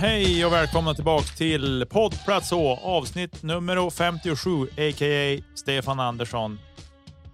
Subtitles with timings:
[0.00, 5.42] Hej och välkomna tillbaka till poddplats H, avsnitt nummer 57, a.k.a.
[5.54, 6.58] Stefan Andersson.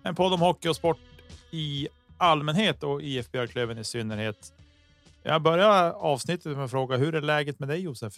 [0.05, 0.99] En podd om hockey och sport
[1.53, 4.55] i allmänhet och IF Björklöven i synnerhet.
[5.23, 8.15] Jag börjar avsnittet med att fråga, hur är läget med dig Josef?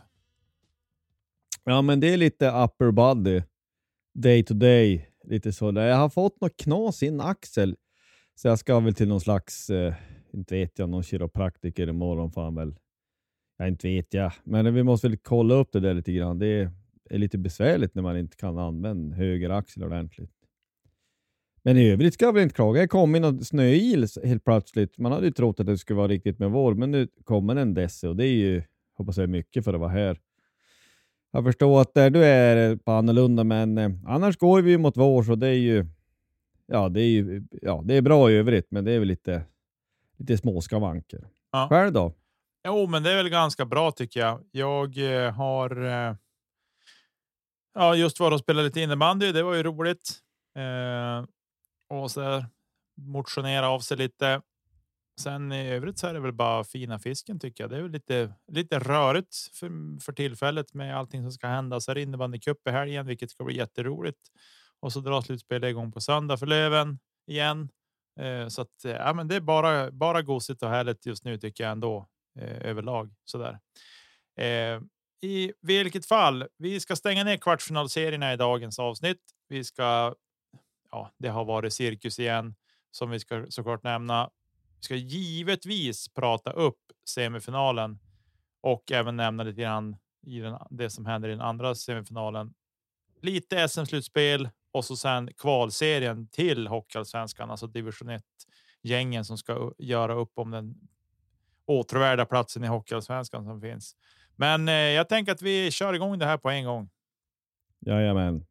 [1.65, 3.43] Ja, men det är lite upper body,
[4.15, 5.87] day to day, lite sådär.
[5.87, 7.77] Jag har fått något knas i en axel,
[8.35, 9.95] så jag ska väl till någon slags, eh,
[10.33, 12.75] inte vet jag, någon kiropraktiker imorgon får han väl.
[13.59, 16.39] Ja, inte vet jag, men vi måste väl kolla upp det där lite grann.
[16.39, 20.33] Det är, lite besvärligt när man inte kan använda höger axel ordentligt.
[21.63, 22.81] Men i övrigt ska jag väl inte klaga.
[22.81, 24.99] Jag kom in och snöil helt plötsligt.
[24.99, 27.75] Man hade ju trott att det skulle vara riktigt med vår, men nu kommer en
[27.75, 28.63] desse och det är ju,
[28.97, 30.21] hoppas jag, mycket för att vara här.
[31.31, 35.23] Jag förstår att där du är på annorlunda, men eh, annars går vi mot vår,
[35.23, 35.87] så det är ju,
[36.67, 39.43] ja, det är ju, ja, det är bra i övrigt, men det är väl lite,
[40.17, 41.29] lite småskavanker.
[41.53, 41.67] Ja.
[41.71, 42.13] Själv då?
[42.69, 44.45] Jo, men det är väl ganska bra tycker jag.
[44.51, 46.15] Jag eh, har eh,
[47.75, 49.33] ja, just varit och spelat lite innebandy.
[49.33, 50.19] Det var ju roligt.
[50.57, 51.25] Eh,
[51.89, 52.45] och så
[52.97, 54.43] motionera av sig lite.
[55.21, 57.71] Sen i övrigt så är det väl bara fina fisken tycker jag.
[57.71, 61.81] Det är väl lite, lite rörigt för, för tillfället med allting som ska hända.
[61.81, 64.21] Så är det innebandycup i helgen, vilket ska bli jätteroligt.
[64.81, 67.69] Och så drar slutspelet igång på söndag för Löven igen.
[68.21, 71.65] Eh, så att ja, men det är bara, bara gosigt och härligt just nu tycker
[71.65, 72.09] jag ändå
[72.39, 73.59] Eh, överlag så där.
[74.37, 74.81] Eh,
[75.23, 79.21] I vilket fall, vi ska stänga ner kvartsfinalserierna i dagens avsnitt.
[79.49, 80.15] Vi ska.
[80.91, 82.55] Ja, det har varit cirkus igen
[82.91, 84.31] som vi ska såklart nämna.
[84.77, 86.79] Vi ska givetvis prata upp
[87.09, 87.99] semifinalen
[88.61, 92.55] och även nämna lite grann i den, det som händer i den andra semifinalen.
[93.23, 98.23] Lite SM-slutspel och så sen kvalserien till Hockeyallsvenskan, alltså division 1
[98.83, 100.75] gängen som ska göra upp om den
[101.69, 103.97] åtråvärda platsen i Hockeyallsvenskan som finns.
[104.37, 106.91] Men eh, jag tänker att vi kör igång det här på en gång.
[107.87, 108.45] Jajamän.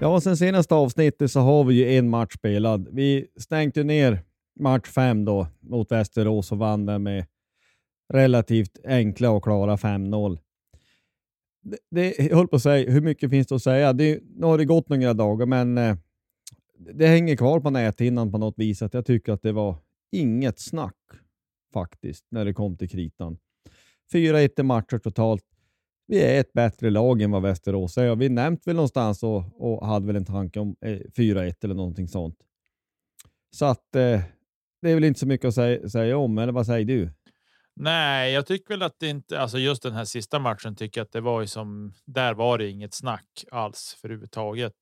[0.00, 2.88] Ja, sen senaste avsnittet så har vi ju en match spelad.
[2.92, 4.22] Vi stängde ner
[4.60, 7.26] match fem då mot Västerås och vann den med
[8.12, 10.38] relativt enkla och klara 5-0.
[11.62, 13.92] Det, det, jag höll på att säga, hur mycket finns det att säga?
[13.92, 15.96] Det, nu har det gått några dagar, men eh,
[16.78, 19.76] det hänger kvar på näthinnan på något vis att jag tycker att det var
[20.12, 20.94] inget snack
[21.74, 23.38] faktiskt när det kom till kritan.
[24.12, 25.44] 4-1 i matcher totalt.
[26.06, 28.16] Vi är ett bättre lag än vad Västerås är.
[28.16, 32.08] Vi nämnt väl någonstans och, och hade väl en tanke om eh, 4-1 eller någonting
[32.08, 32.36] sånt.
[33.56, 34.20] Så att eh,
[34.82, 37.10] det är väl inte så mycket att säga, säga om, eller vad säger du?
[37.76, 41.04] Nej, jag tycker väl att det inte, alltså just den här sista matchen tycker jag
[41.04, 44.74] att det var ju som, där var det inget snack alls för överhuvudtaget.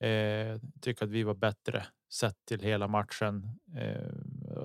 [0.00, 3.58] Eh, tycker att vi var bättre sett till hela matchen.
[3.76, 4.12] Eh,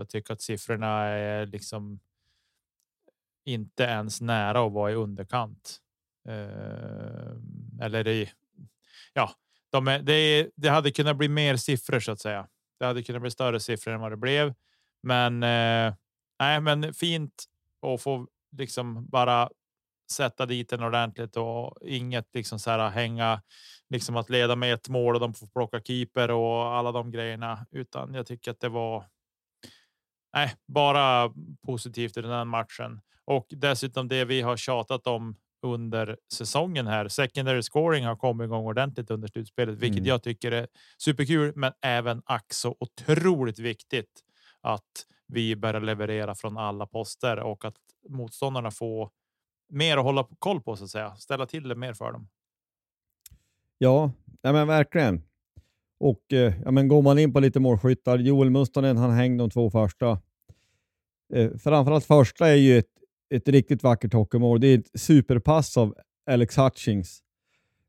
[0.01, 1.99] jag tycker att siffrorna är liksom
[3.45, 5.77] inte ens nära att vara i underkant.
[6.27, 8.29] Eh, eller det,
[9.13, 9.31] ja,
[9.71, 12.47] de är, det, det hade kunnat bli mer siffror så att säga.
[12.79, 14.53] Det hade kunnat bli större siffror än vad det blev,
[15.03, 15.93] men eh,
[16.39, 17.43] nej, men fint
[17.81, 18.27] att få
[18.57, 19.49] liksom bara
[20.11, 23.41] sätta dit den ordentligt och inget liksom så här hänga
[23.89, 27.65] liksom att leda med ett mål och de får plocka keeper och alla de grejerna,
[27.71, 29.05] utan jag tycker att det var.
[30.33, 31.33] Nej, bara
[31.65, 37.07] positivt i den här matchen och dessutom det vi har tjatat om under säsongen här.
[37.07, 40.07] Secondary scoring har kommit igång ordentligt under slutspelet, vilket Mm.
[40.07, 40.67] jag tycker är
[40.97, 44.23] superkul, men även ack så otroligt viktigt
[44.61, 47.75] att vi börjar leverera från alla poster och att
[48.09, 49.09] motståndarna får
[49.69, 51.15] mer att hålla koll på så att säga.
[51.15, 52.27] Ställa till det mer för dem.
[53.77, 54.11] Ja,
[54.41, 55.23] ja men verkligen.
[56.01, 59.49] Och eh, ja, men går man in på lite målskyttar, Joel Mustonen, han hängde de
[59.49, 60.19] två första.
[61.33, 62.89] Eh, framförallt första är ju ett,
[63.33, 64.59] ett riktigt vackert hockeymål.
[64.59, 65.95] Det är ett superpass av
[66.29, 67.19] Alex Hutchings.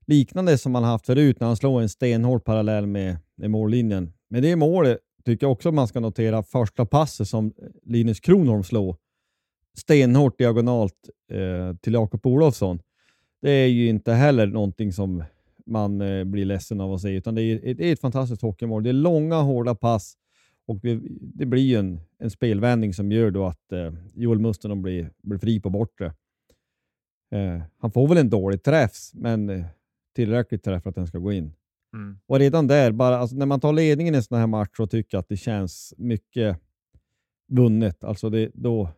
[0.07, 4.13] Liknande som han haft förut när han slår en stenhård parallell med, med mållinjen.
[4.29, 8.97] Men det målet tycker jag också man ska notera första passet som Linus Kronholm slår.
[9.79, 12.81] Stenhårt diagonalt eh, till Jakob Olofsson.
[13.43, 15.25] Det är ju inte heller någonting som
[15.67, 18.83] man eh, blir ledsen av att se, utan det är, det är ett fantastiskt hockeymål.
[18.83, 20.17] Det är långa, hårda pass
[20.67, 20.81] och
[21.35, 25.61] det, blir en, en spelvändning som gör då att eh, Joel Mustonen blir, blir fri
[25.61, 26.07] på bortre.
[27.31, 29.65] Eh, han får väl en dålig träff, men
[30.15, 31.55] tillräckligt träff för att den ska gå in.
[31.95, 32.19] Mm.
[32.27, 34.91] Och redan där, bara, alltså, när man tar ledningen i en sån här match och
[34.91, 36.59] tycker att det känns mycket
[37.49, 38.89] vunnet, alltså det, då,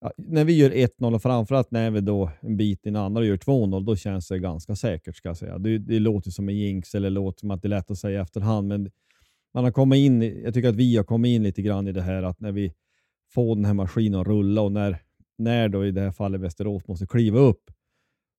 [0.00, 3.26] ja, när vi gör 1-0 och framförallt när vi då en bit in andra och
[3.26, 5.58] gör 2-0, då känns det ganska säkert ska jag säga.
[5.58, 8.18] Det, det låter som en jinx eller låter som att det är lätt att säga
[8.18, 8.90] i efterhand, men
[9.54, 12.02] man har kommit in, jag tycker att vi har kommit in lite grann i det
[12.02, 12.72] här att när vi
[13.30, 14.98] får den här maskinen att rulla och när,
[15.38, 17.70] när då i det här fallet Västerås måste kliva upp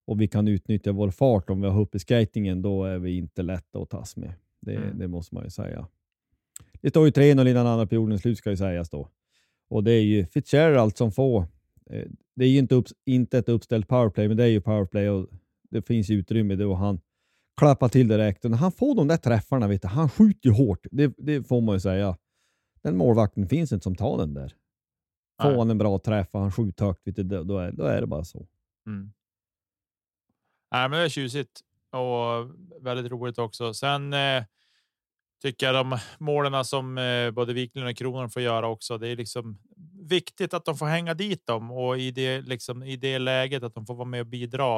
[0.08, 3.18] och vi kan utnyttja vår fart om vi har uppe i skatingen, då är vi
[3.18, 4.34] inte lätta att tas med.
[4.62, 4.98] Det, Mm.
[5.00, 5.88] det måste man ju säga.
[6.82, 9.10] Det står ju 3-0 innan andra perioden slut ska ju sägas då.
[9.70, 11.42] Och det är ju Fitzgerald som får,
[11.90, 15.10] eh, det är ju inte, upp, inte ett uppställt powerplay, men det är ju powerplay
[15.10, 15.28] och
[15.70, 17.00] det finns utrymme då och han
[17.58, 18.46] klappar till direkt.
[18.46, 20.88] Och när han får de där träffarna, vet du, han skjuter ju hårt.
[20.92, 22.18] Det, det får man ju säga.
[22.82, 24.54] Den målvakten finns inte som tar den där.
[25.42, 27.84] Får han en bra träff och han skjuter högt, vet du, då, då, är, då
[27.84, 28.48] är det bara så.
[28.88, 29.12] Mm.
[30.72, 31.62] Nej, men det är tjusigt
[31.92, 32.52] och
[32.86, 33.74] väldigt roligt också.
[33.74, 34.44] Sen eh,
[35.42, 38.98] tycker jag de målen som eh, både Wiklund och Kronan får göra också.
[38.98, 39.60] Det är liksom
[40.10, 43.74] viktigt att de får hänga dit dem och i det liksom i det läget att
[43.74, 44.78] de får vara med och bidra.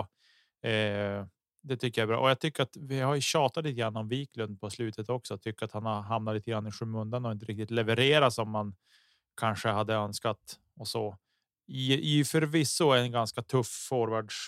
[0.63, 1.25] Eh,
[1.63, 3.95] det tycker jag är bra och jag tycker att vi har ju tjatat lite grann
[3.95, 5.37] om Wiklund på slutet också.
[5.37, 8.75] Tycker att han har hamnat lite grann i skymundan och inte riktigt leverera som man
[9.39, 11.17] kanske hade önskat och så.
[11.67, 14.47] I, i förvisso en ganska tuff forwards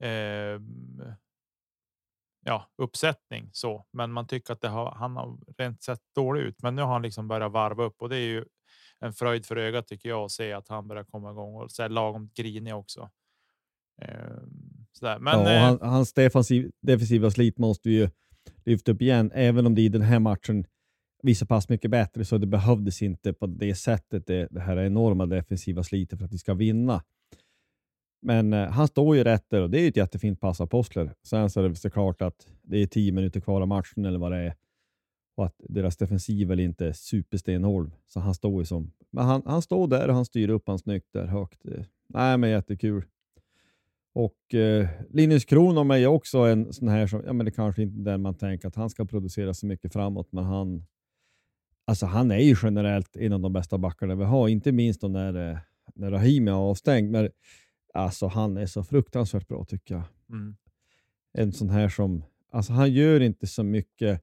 [0.00, 0.60] eh,
[2.44, 6.62] ja, uppsättning så, men man tycker att det har, han har rent sett dålig ut.
[6.62, 8.44] Men nu har han liksom börjat varva upp och det är ju
[9.00, 11.82] en fröjd för ögat tycker jag att se att han börjar komma igång och så
[11.82, 13.10] här lagom grinig också.
[14.02, 14.42] Eh,
[14.92, 15.18] sådär.
[15.18, 18.08] Men ja, eh, han, hans defensiv, defensiva slit måste ju
[18.64, 20.64] lyfta upp igen, även om det i den här matchen
[21.22, 25.26] visar pass mycket bättre, så det behövdes inte på det sättet, det, det här enorma
[25.26, 27.02] defensiva slitet för att vi ska vinna.
[28.22, 30.66] Men eh, han står ju rätt där och det är ju ett jättefint pass av
[30.66, 31.14] Postler.
[31.22, 34.32] Sen så är det såklart att det är tio minuter kvar av matchen eller vad
[34.32, 34.54] det är
[35.34, 37.90] och att deras defensiv väl inte är superstenhård.
[38.06, 38.92] Så han står ju som...
[39.10, 41.66] Men han, han står där och han styr upp han snyggt där högt.
[41.66, 43.04] Eh, nej, men jättekul.
[44.14, 47.82] Och eh, Linus Kronholm är ju också en sån här som, ja men det kanske
[47.82, 50.86] inte är den man tänker att han ska producera så mycket framåt, men han,
[51.84, 55.08] alltså han är ju generellt en av de bästa backarna vi har, inte minst då
[55.08, 55.58] när, eh,
[55.94, 57.10] när Rahimi är avstängd.
[57.10, 57.30] Men
[57.92, 60.04] alltså han är så fruktansvärt bra tycker jag.
[60.30, 60.56] mm,
[61.32, 64.20] En sån här som, alltså han gör inte så mycket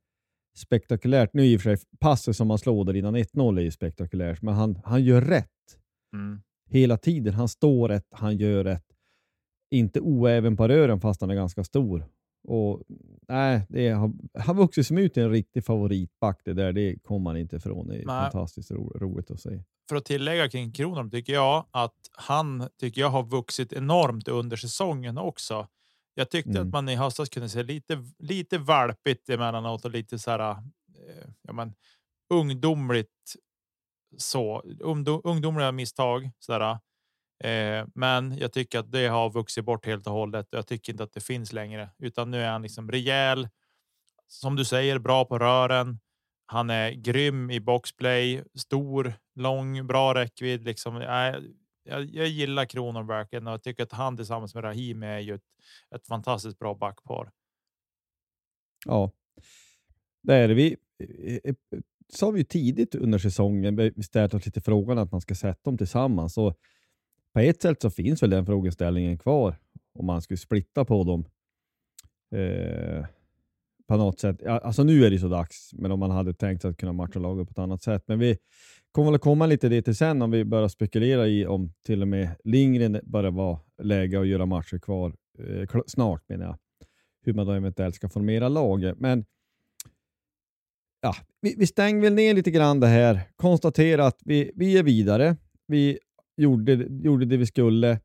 [0.55, 1.33] spektakulärt.
[1.33, 4.41] Nu i och för sig, passet som han slår där innan 1-0 är ju spektakulärt,
[4.41, 5.79] men han, han gör rätt
[6.13, 7.33] mm, hela tiden.
[7.33, 8.85] Han står rätt, han gör rätt.
[9.71, 12.05] Inte oäven på rören fast han är ganska stor.
[12.43, 12.81] Och
[13.27, 16.73] nej, det har, har vuxit som ut en riktig favoritback det där.
[16.73, 17.87] Det kommer man inte ifrån.
[17.87, 18.05] Det är Nej.
[18.31, 19.63] fantastiskt ro, roligt att se.
[19.89, 24.57] för att tillägga kring Kronom tycker jag att han tycker jag har vuxit enormt under
[24.57, 25.67] säsongen också.
[26.13, 26.61] Jag tyckte Mm.
[26.67, 30.57] att man i höstas kunde se lite, lite valpigt emellanåt och lite så här, eh,
[31.41, 31.73] ja, men,
[32.33, 33.35] ungdomligt
[34.17, 36.79] så ungdom, ungdomliga misstag sådär.
[37.43, 40.47] Eh, men jag tycker att det har vuxit bort helt och hållet.
[40.49, 43.49] Jag tycker inte att det finns längre, utan nu är han liksom rejäl.
[44.27, 45.99] Som du säger, bra på rören.
[46.45, 50.63] Han är grym i boxplay, stor, lång, bra räckvidd.
[50.63, 50.95] Liksom.
[50.95, 51.43] Jag,
[51.83, 55.35] jag, jag gillar Kronor verkligen och jag tycker att han tillsammans med Rahimi är ju
[55.35, 55.41] ett,
[55.95, 57.31] ett fantastiskt bra backpar.
[58.85, 59.11] Ja,
[60.23, 60.53] det är det.
[60.53, 61.55] Vi, eh, eh,
[62.09, 65.59] sa vi ju tidigt under säsongen, vi ställde oss lite frågan att man ska sätta
[65.63, 66.37] dem tillsammans.
[66.37, 66.57] Och
[67.39, 69.55] på ett sätt så finns väl den frågeställningen kvar
[69.93, 71.25] om man skulle splitta på dem.
[72.35, 73.05] Eh,
[73.87, 74.45] på något sätt.
[74.45, 77.19] Alltså nu är det så dags, men om man hade tänkt sig att kunna matcha
[77.19, 78.03] laget på ett annat sätt.
[78.07, 78.37] Men vi
[78.91, 82.07] kommer väl komma lite dit till sen om vi börjar spekulera i om till och
[82.07, 86.57] med Lindgren börjar vara läge att göra matcher kvar eh, snart menar jag.
[87.21, 88.99] Hur man då eventuellt ska formera laget.
[88.99, 89.25] Men
[91.01, 93.21] ja, vi, vi stänger väl ner lite grann det här.
[93.35, 95.35] Konstaterar att vi, vi är vidare.
[95.67, 95.99] Vi
[96.41, 97.99] gjorde, gjorde det vi skulle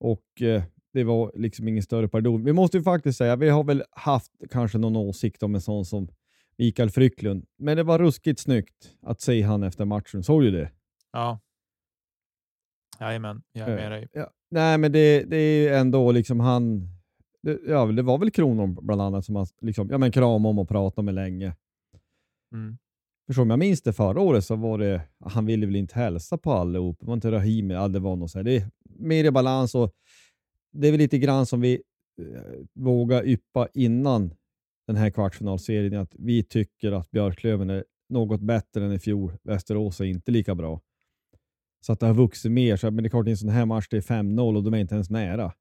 [0.00, 2.44] och eh, det var liksom ingen större pardon.
[2.44, 5.84] Vi måste ju faktiskt säga, vi har väl haft kanske någon åsikt om en sån
[5.84, 6.08] som
[6.58, 10.22] Mikael Frycklund, men det var ruskigt snyggt att se han efter matchen.
[10.22, 10.70] Såg du det?
[11.12, 11.40] Ja.
[13.00, 14.08] Jajamän, jag är med dig.
[14.12, 14.30] Ja.
[14.50, 16.88] Nej, men det, det är ändå liksom han...
[17.42, 20.58] Det, ja, det var väl Kronon bland annat som han liksom, ja, men kramade om
[20.58, 21.56] och pratade med länge.
[22.52, 22.78] Mm.
[23.28, 26.38] För som jag minns det förra året så var det, han ville väl inte hälsa
[26.38, 26.96] på allihop.
[27.00, 28.44] Det var inte Rahimi, ja, det var något så här.
[28.44, 29.92] Det är mer i balans och
[30.72, 31.82] det är väl lite grann som vi
[32.20, 34.34] eh, vågar yppa innan
[34.86, 39.32] den här kvartsfinalserien, att vi tycker att Björklöven är något bättre än i fjol.
[39.42, 40.80] Västerås är inte lika bra.
[41.80, 42.76] Så att det har vuxit mer.
[42.76, 44.74] Så, men det är klart, i en sån här match det är 5-0 och de
[44.74, 45.52] är inte ens nära.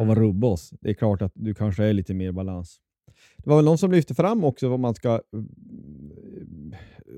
[0.00, 0.72] Om man rubbar oss.
[0.80, 2.80] Det är klart att du kanske är lite mer balans.
[3.36, 5.48] Det var väl någon som lyfte fram också vad man ska mm,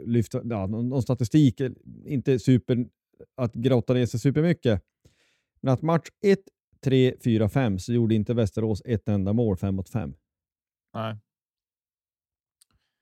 [0.07, 1.61] lyfta, ja, någon, någon statistik,
[2.07, 2.87] inte super,
[3.37, 4.83] att grotta ner sig supermycket.
[5.61, 6.39] Men att match 1,
[6.85, 10.15] 3, 4, 5 så gjorde inte Västerås ett enda mål 5 mot 5.
[10.95, 11.17] Nej.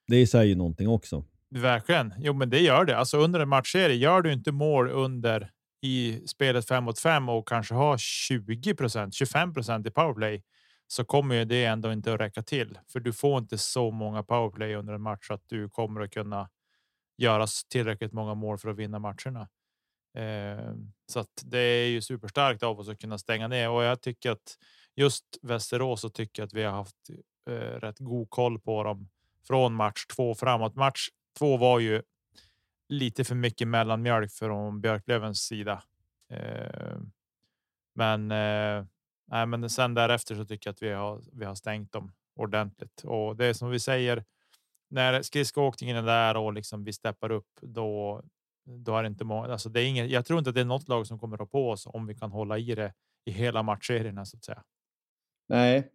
[0.07, 1.25] Det säger någonting också.
[1.51, 2.15] Verkligen.
[2.19, 2.97] Jo, men det gör det.
[2.97, 5.51] Alltså under en matchserie gör du inte mål under
[5.83, 10.43] i spelet 5 mot 5 och kanske har 20% 25% i powerplay
[10.87, 14.23] så kommer ju det ändå inte att räcka till för du får inte så många
[14.23, 16.49] powerplay under en match att du kommer att kunna
[17.23, 19.49] göra tillräckligt många mål för att vinna matcherna.
[20.15, 20.75] Eh,
[21.07, 24.31] så att det är ju superstarkt av oss att kunna stänga ner och jag tycker
[24.31, 24.59] att
[24.95, 27.11] just Västerås så tycker jag att vi har haft
[27.51, 29.09] eh, rätt god koll på dem
[29.47, 30.75] från match två framåt.
[30.75, 32.03] Match två var ju
[32.89, 35.83] lite för mycket mellanmjölk från Björklövens sida.
[36.33, 36.99] Eh,
[37.95, 38.85] men eh,
[39.27, 41.23] nej, men sen därefter så tycker jag att vi har.
[41.33, 44.25] Vi har stängt dem ordentligt och det är som vi säger.
[44.93, 48.23] När skridskoåkningen är där och liksom vi steppar upp, då
[48.65, 49.53] då är det inte många.
[49.53, 51.51] Alltså det är inget, Jag tror inte att det är något lag som kommer att
[51.51, 52.93] på oss om vi kan hålla i det
[53.25, 54.63] i hela matchserierna så att säga.
[55.49, 55.89] Nej,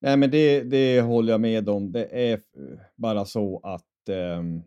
[0.00, 1.92] nej, men det, det håller jag med om.
[1.92, 2.40] Det är
[2.94, 4.62] bara så att um,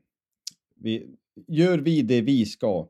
[0.76, 1.16] vi
[1.48, 2.88] gör vi det vi ska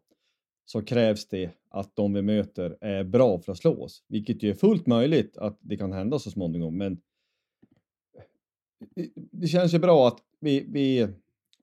[0.66, 4.50] så krävs det att de vi möter är bra för att slå oss, vilket ju
[4.50, 6.78] är fullt möjligt att det kan hända så småningom.
[6.78, 7.02] Men
[8.96, 11.08] eh, det känns ju bra att vi, vi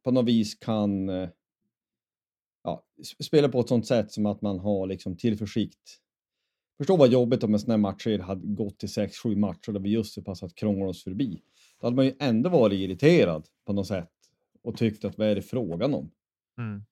[0.03, 1.29] på något vis kan eh,
[2.65, 2.85] ja,
[3.21, 6.01] spela på ett sånt sätt som att man har liksom tillförsikt.
[6.79, 9.91] Förstå vad jobbigt om en sån här match hade gått till 6-7 matcher där vi
[9.91, 11.43] just så pass att krångla oss förbi.
[11.81, 14.11] Då hade man ju ändå varit irriterad på något sätt
[14.63, 16.11] och tyckt att vad är det frågan om?
[16.59, 16.83] Mm.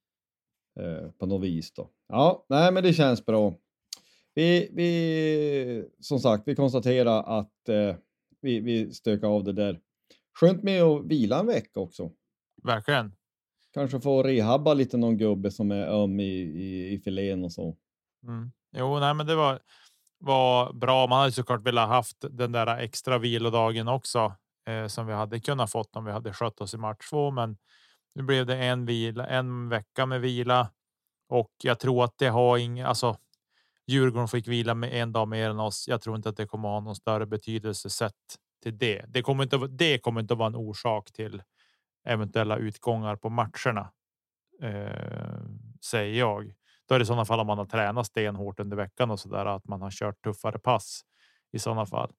[0.81, 1.91] Eh, på något vis då.
[2.09, 3.55] Ja, nej, men det känns bra.
[4.35, 7.97] Vi, vi som sagt, vi konstaterar att eh,
[8.41, 9.81] vi, vi stökar av det där.
[10.41, 12.11] Skönt med att vila en vecka också.
[12.62, 13.15] Verkligen.
[13.75, 17.77] Kanske få rehabba lite någon gubbe som är öm i, i, i filén och så.
[18.27, 18.53] Mm.
[18.77, 19.61] Jo, nej, men det var,
[20.19, 21.07] var bra.
[21.07, 24.35] Man hade såklart velat haft den där extra vilodagen också
[24.69, 27.31] eh, som vi hade kunnat fått om vi hade skött oss i match två.
[27.31, 27.57] Men
[28.15, 30.71] nu blev det en vila, en vecka med vila
[31.29, 33.17] och jag tror att det har ingen, alltså
[33.87, 35.89] Djurgården fick vila med en dag mer än oss.
[35.89, 39.04] Jag tror inte att det kommer att ha någon större betydelse sett till det.
[39.09, 41.42] Det kommer inte, det kommer inte att vara en orsak till
[42.04, 43.92] eventuella utgångar på matcherna.
[44.62, 45.42] Eh,
[45.85, 46.54] säger jag.
[46.87, 49.28] Då är det i sådana fall om man har tränat stenhårt under veckan och så
[49.28, 51.02] där att man har kört tuffare pass
[51.52, 52.12] i sådana fall.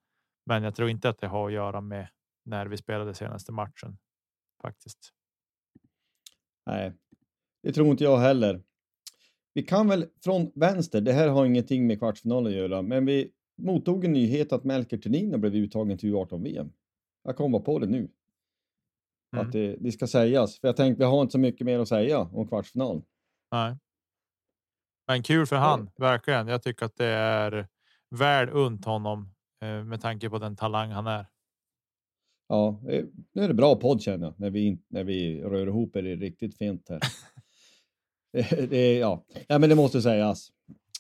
[0.45, 2.07] Men jag tror inte att det har att göra med
[2.45, 3.97] när vi spelade senaste matchen
[4.62, 5.13] faktiskt.
[6.65, 6.93] Nej,
[7.63, 8.63] det tror inte jag heller.
[9.53, 13.31] Vi kan väl från vänster, det här har ingenting med kvartsfinalen att göra, men vi
[13.57, 16.72] mottog en nyhet att Melker Thelin blev uttagen till U18-VM.
[17.24, 17.98] Jag kommer på det nu.
[19.33, 19.45] Mm.
[19.45, 21.88] Att det, det, ska sägas, för jag tänkte vi har inte så mycket mer att
[21.88, 23.01] säga om kvartsfinal.
[23.51, 23.77] Nej.
[25.07, 26.48] Men kul för han, verkligen.
[26.48, 27.67] Jag tycker att det är
[28.10, 31.25] väl unt honom eh, med tanke på den talang han är.
[32.48, 35.93] Ja, eh, nu är det bra podd känner jag när vi, när vi rör ihop
[35.93, 37.00] det riktigt fint här.
[38.31, 39.25] det, det, ja.
[39.48, 40.51] ja, men det måste sägas.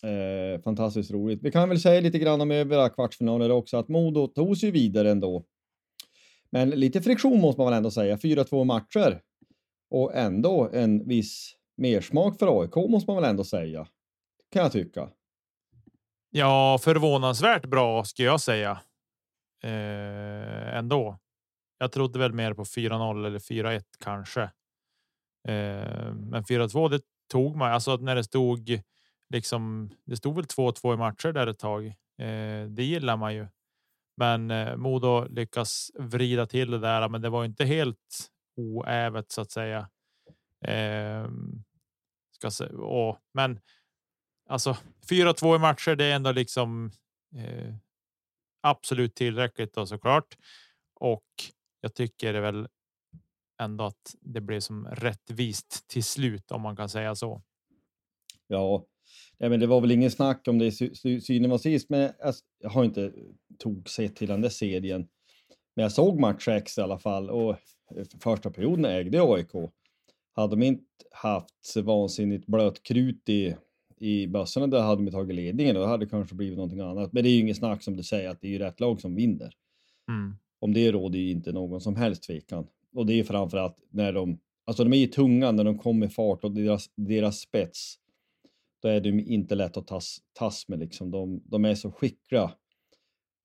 [0.03, 1.39] Eh, fantastiskt roligt.
[1.43, 5.11] Vi kan väl säga lite grann om övriga kvartsfinaler också, att Modo tog sig vidare
[5.11, 5.45] ändå.
[6.49, 8.17] Men lite friktion måste man väl ändå säga.
[8.17, 9.21] 4-2 matcher.
[9.89, 13.87] Och ändå en viss mersmak för AIK måste man väl ändå säga.
[14.51, 15.09] Kan jag tycka.
[16.29, 18.71] Ja, förvånansvärt bra ska jag säga.
[19.63, 21.19] Eh, ändå.
[21.77, 24.41] Jag trodde väl mer på 4-0 eller 4-1 kanske.
[25.47, 28.81] Eh, men 4-2 det tog man alltså när det stod
[29.33, 29.89] liksom.
[30.05, 31.85] Det stod väl 2-2 i matcher där ett tag.
[32.17, 33.47] Eh, det gillar man ju.
[34.17, 37.09] Men eh, Modo lyckas vrida till det där.
[37.09, 39.89] Men det var inte helt oävet så att säga.
[40.65, 41.29] Eh,
[42.31, 43.59] ska se, åh, men
[44.49, 44.77] alltså
[45.09, 45.95] 4-2 i matcher.
[45.95, 46.91] Det är ändå liksom
[47.35, 47.75] eh,
[48.61, 50.37] absolut tillräckligt då såklart.
[50.95, 51.25] Och
[51.81, 52.67] jag tycker det väl
[53.61, 57.41] ändå att det blev som rättvist till slut om man kan säga så.
[58.47, 58.85] Ja,
[59.43, 60.65] nej, men det var väl ingen snack om det
[61.03, 63.11] i synen var sist, men jag, jag har inte
[63.59, 65.07] tog sett till den där serien.
[65.75, 67.49] Men jag såg match 6 i alla fall och
[67.95, 69.51] eh, första perioden ägde AIK.
[70.35, 73.55] Hade de inte haft så vansinnigt blött krut i,
[73.97, 77.13] i bössorna, då hade de tagit ledningen och då hade det kanske blivit någonting annat.
[77.13, 79.01] Men det är ju inget snack som du säger att det är ju rätt lag
[79.01, 79.53] som vinner.
[80.09, 80.35] Mm.
[80.59, 82.67] Om det råder ju inte någon som helst tvekan.
[82.95, 86.09] Och det är framförallt när de, alltså de är ju tunga när de kommer i
[86.09, 87.99] fart och deras, deras spets.
[88.83, 91.11] Då är de inte lätt att tas, tas med liksom.
[91.11, 92.51] De, de är så skickliga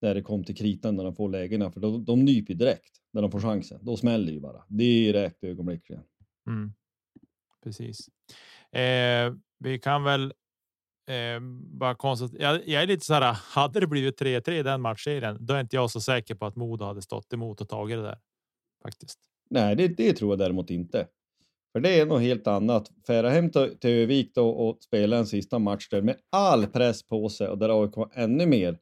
[0.01, 3.23] när det kom till kritan när de får lägena, för de, de nyper direkt när
[3.23, 3.79] de får chansen.
[3.83, 6.05] Då smäller ju bara direkt ögonblickligen.
[6.47, 6.73] Mm.
[7.65, 8.09] Precis.
[8.73, 10.33] Eh, vi kan väl
[11.09, 11.41] eh,
[11.79, 12.43] bara konstatera.
[12.43, 13.33] Jag, jag, är lite så här.
[13.33, 16.57] Hade det blivit 3-3 i den matchserien, då är inte jag så säker på att
[16.57, 18.19] Modo hade stått emot och tagit det där
[18.83, 19.19] faktiskt.
[19.51, 21.07] Nej, det, det tror jag däremot inte.
[21.73, 22.91] För det är något helt annat.
[23.07, 27.29] Fära hem till, Övik då och spela en sista match där med all press på
[27.29, 28.79] sig och där AIK ännu mer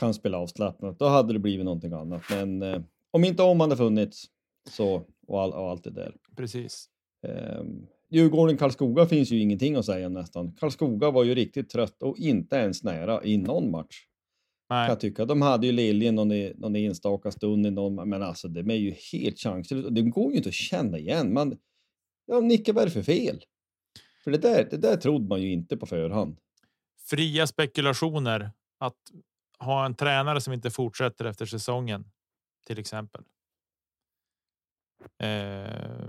[0.00, 0.98] kan spela avslappnat.
[0.98, 2.22] Då hade det blivit någonting annat.
[2.30, 2.80] Men eh,
[3.10, 4.24] om inte om hade funnits
[4.70, 6.14] så och, all, och allt det där.
[6.36, 6.88] Precis.
[7.26, 7.62] Eh,
[8.10, 10.52] Djurgården Karlskoga finns ju ingenting att säga nästan.
[10.52, 14.06] Karlskoga var ju riktigt trött och inte ens nära i någon match.
[14.70, 14.86] Nej.
[14.86, 15.24] Kan jag tycka.
[15.24, 18.94] De hade ju Liljen någon, någon enstaka stund i någon, men alltså det är ju
[19.12, 19.88] helt chanslöst.
[19.94, 21.32] Det går ju inte att känna igen.
[21.32, 21.56] Man,
[22.30, 23.44] ja, Nicke, vad är det för fel?
[24.24, 26.36] För det där, det där trodde man ju inte på förhand.
[27.06, 28.50] Fria spekulationer.
[28.78, 28.96] Att
[29.58, 32.04] ha en tränare som inte fortsätter efter säsongen.
[32.66, 33.22] Till exempel.
[35.18, 36.08] Eh,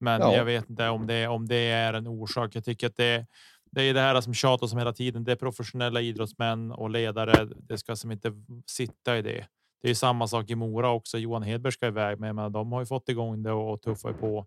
[0.00, 0.36] men ja.
[0.36, 2.56] jag vet inte om det, om det är en orsak.
[2.56, 3.26] Jag tycker att det,
[3.70, 5.24] det är det här som tjatas om hela tiden.
[5.24, 7.44] Det är professionella idrottsmän och ledare.
[7.44, 8.32] Det ska som inte
[8.66, 9.46] sitta i det.
[9.82, 11.18] Det är samma sak i Mora också.
[11.18, 14.46] Johan Hedberg ska iväg med, men de har ju fått igång det och tuffar på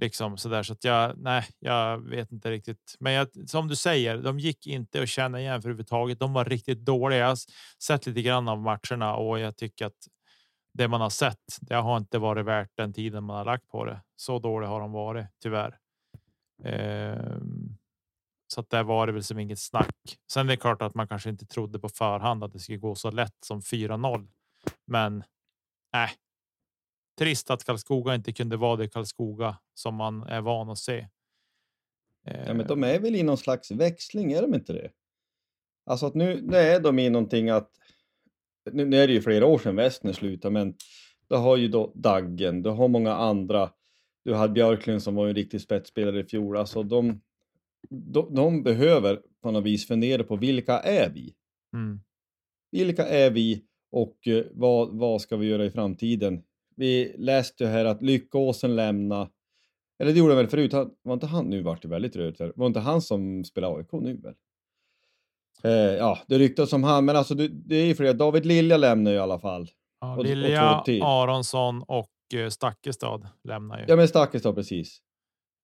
[0.00, 1.12] liksom så där så att jag.
[1.16, 5.40] Nej, jag vet inte riktigt, men jag, som du säger, de gick inte att känna
[5.40, 6.18] igen för överhuvudtaget.
[6.18, 7.18] De var riktigt dåliga.
[7.18, 7.38] Jag har
[7.82, 10.08] sett lite grann av matcherna och jag tycker att
[10.72, 13.84] det man har sett, det har inte varit värt den tiden man har lagt på
[13.84, 14.00] det.
[14.16, 15.78] Så dåliga har de varit tyvärr.
[16.64, 17.76] Ehm,
[18.54, 20.18] så att där var det väl som inget snack.
[20.32, 22.94] Sen är det klart att man kanske inte trodde på förhand att det skulle gå
[22.94, 24.28] så lätt som 4-0.
[24.86, 25.24] Men
[25.92, 26.10] nej,
[27.18, 31.08] trist att Karlskoga inte kunde vara det Karlskoga som man är van att se.
[32.24, 34.90] Ja, men de är väl i någon slags växling, är de inte det?
[35.86, 37.70] Alltså att nu, nu är de i någonting att
[38.72, 40.74] nu, nu är det ju flera år sedan Westner slutade, men
[41.28, 43.70] du har ju då Daggen, du har många andra.
[44.24, 46.56] Du hade Björklund som var en riktig spetsspelare i fjol.
[46.56, 47.20] Alltså de,
[47.90, 51.34] de, de behöver på något vis fundera på vilka är vi?
[51.72, 52.00] Mm.
[52.70, 56.42] Vilka är vi och uh, vad, vad ska vi göra i framtiden?
[56.76, 59.28] Vi läste ju här att Lyckåsen lämna
[59.98, 62.40] eller det gjorde han väl förut, han, var inte han, nu vart det väldigt rörigt
[62.40, 64.34] här, var inte han som spelar AIK nu väl?
[65.64, 68.14] Eh, ja, det ryktas om han, men alltså det, det är ju fler.
[68.14, 69.70] David Lilja lämnar ju i alla fall.
[70.00, 73.84] Ja, och, Lilja, och Aronsson och uh, Stakkestad lämnar ju.
[73.88, 74.98] Ja, men Stakkestad precis.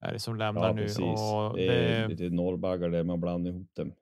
[0.02, 0.82] Är det som lämnar ja, nu.
[1.04, 3.92] Och det, är lite norrbaggar där man blandar ihop dem.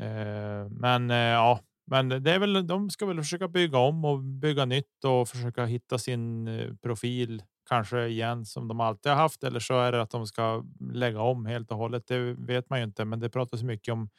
[0.00, 2.66] Eh, men eh, ja, men det är väl.
[2.66, 7.42] De ska väl försöka bygga om och bygga nytt och försöka hitta sin eh, profil
[7.68, 9.44] kanske igen som de alltid har haft.
[9.44, 12.06] Eller så är det att de ska lägga om helt och hållet.
[12.06, 14.10] Det vet man ju inte, men det pratas mycket om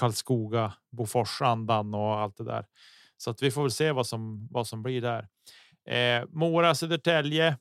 [0.00, 2.66] Karlskoga, Bofors andan och allt det där.
[3.16, 5.28] Så att vi får väl se vad som vad som blir där.
[5.88, 7.58] Eh, Mora Södertälje.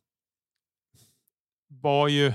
[1.67, 2.34] Var ju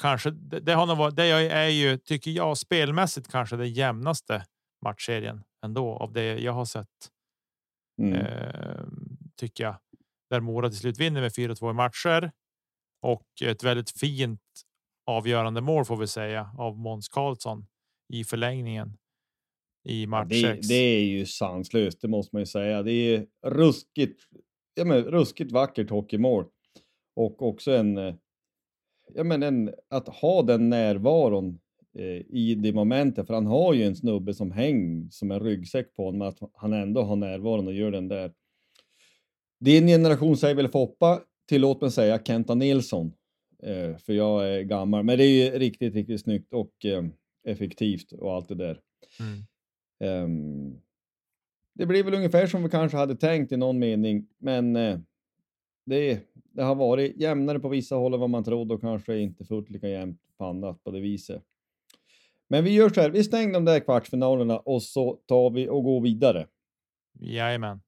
[0.00, 1.16] kanske det, det har nog varit.
[1.16, 4.44] Det är ju tycker jag spelmässigt kanske det jämnaste
[4.84, 7.10] matchserien ändå av det jag har sett.
[8.02, 8.14] Mm.
[8.14, 8.84] Eh,
[9.36, 9.76] tycker jag
[10.30, 12.32] där Mora till slut vinner med 4-2 matcher
[13.02, 14.40] och ett väldigt fint
[15.06, 17.66] avgörande mål får vi säga av Måns Karlsson
[18.12, 18.96] i förlängningen
[19.84, 22.82] i match ja, det, det, är ju sanslöst, det måste man ju säga.
[22.82, 24.22] Det är ruskigt,
[24.74, 26.46] ja, men ruskigt vackert hockeymål
[27.16, 27.98] och också en.
[27.98, 28.14] Eh,
[29.14, 31.60] ja, men en, att ha den närvaron
[32.28, 36.04] i det momentet, för han har ju en snubbe som häng som en ryggsäck på
[36.04, 38.32] honom, att han ändå har närvaron och gör den där.
[39.60, 43.12] Din generation säger väl Foppa, tillåt mig säga Kenta Nilsson,
[43.62, 47.04] eh, för jag är gammal, men det är ju riktigt, riktigt snyggt och eh,
[47.44, 48.80] effektivt och allt det där.
[49.20, 49.44] Mm.
[50.00, 50.80] Ehm,
[51.74, 54.98] det blir väl ungefär som vi kanske hade tänkt i någon mening, men eh,
[55.86, 59.44] det, det har varit jämnare på vissa håll än vad man trodde och kanske inte
[59.44, 61.42] fullt lika jämnt på annat på det viset.
[62.52, 65.84] Men vi gör så här, vi stänger de där kvartsfinalerna och så tar vi och
[65.84, 66.46] går vidare.
[67.20, 67.80] Jajamän.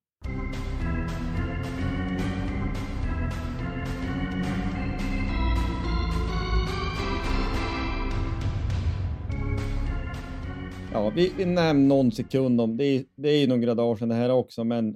[10.93, 13.05] Ja, vi, vi nämner någon sekund om det.
[13.15, 14.95] Det är ju några dagar sedan det här också, men eh,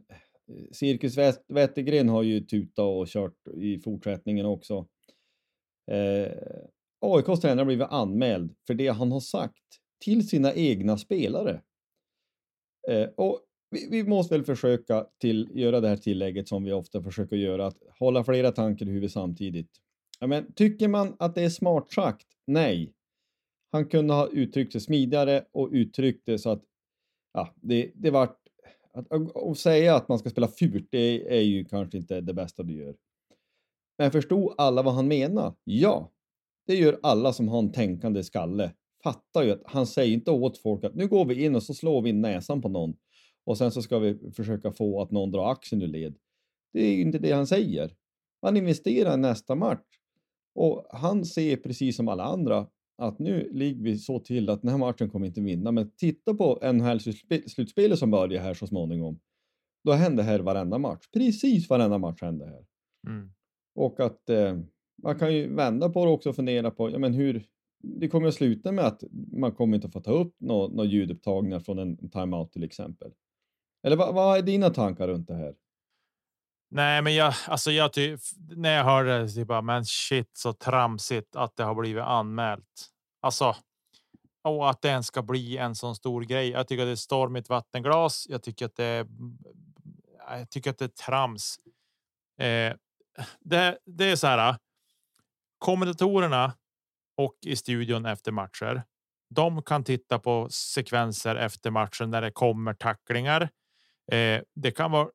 [0.72, 4.87] Cirkus Wet- Wettergren har ju tutat och kört i fortsättningen också.
[5.90, 6.33] Eh,
[7.07, 9.64] AIKs tränare har blivit anmäld för det han har sagt
[10.05, 11.62] till sina egna spelare.
[12.88, 13.40] Eh, och
[13.71, 17.66] vi, vi måste väl försöka till, göra det här tillägget som vi ofta försöker göra,
[17.66, 19.71] att hålla flera tankar i huvudet samtidigt.
[20.21, 22.27] Ja, men, tycker man att det är smart sagt?
[22.47, 22.92] Nej.
[23.73, 26.62] Han kunde ha uttryckt sig smidigare och uttryckt det så att
[27.33, 28.38] ja, det, det vart...
[28.92, 32.35] Att, att, att säga att man ska spela fult, det är ju kanske inte det
[32.35, 32.97] bästa du gör.
[33.99, 35.55] Men förstod alla vad han menar?
[35.64, 36.11] Ja,
[36.66, 38.72] det gör alla som har en tänkande skalle.
[39.02, 41.74] Fattar ju att han säger inte åt folk att nu går vi in och så
[41.74, 42.96] slår vi in näsan på någon
[43.44, 46.16] och sen så ska vi försöka få att någon drar axeln ur led.
[46.72, 47.94] Det är ju inte det han säger.
[48.42, 49.87] Han investerar i nästa match
[50.55, 52.66] och han ser precis som alla andra
[52.98, 55.72] att nu ligger vi så till att den här matchen kommer inte vinna.
[55.72, 59.20] Men titta på NHL-slutspelet som börjar här så småningom.
[59.85, 61.07] Då händer här varenda match.
[61.12, 62.66] Precis varenda match händer här.
[63.07, 63.31] Mm.
[63.74, 64.59] Och att eh,
[65.02, 67.46] man kan ju vända på det också och fundera på ja, men hur
[67.82, 70.85] det kommer att sluta med att man kommer inte att få ta upp några nå
[70.85, 73.12] ljudupptagningar från en timeout till exempel.
[73.82, 75.54] Eller vad, vad är dina tankar runt det här?
[76.70, 78.16] Nej, men jag, alltså jag ty,
[78.56, 82.87] när jag hörde det, typ bara, men shit så tramsigt att det har blivit anmält.
[83.20, 83.56] Alltså,
[84.44, 86.48] och att det ens ska bli en sån stor grej.
[86.48, 88.26] Jag tycker att det är stormigt vattenglas.
[88.28, 89.06] Jag tycker att det är.
[90.28, 91.56] Jag tycker att det är trams.
[92.38, 92.74] Eh,
[93.40, 94.56] det, det är så här.
[95.59, 96.53] Kommentatorerna
[97.16, 98.83] och i studion efter matcher.
[99.35, 103.42] De kan titta på sekvenser efter matchen när det kommer tacklingar.
[104.12, 105.09] Eh, det kan vara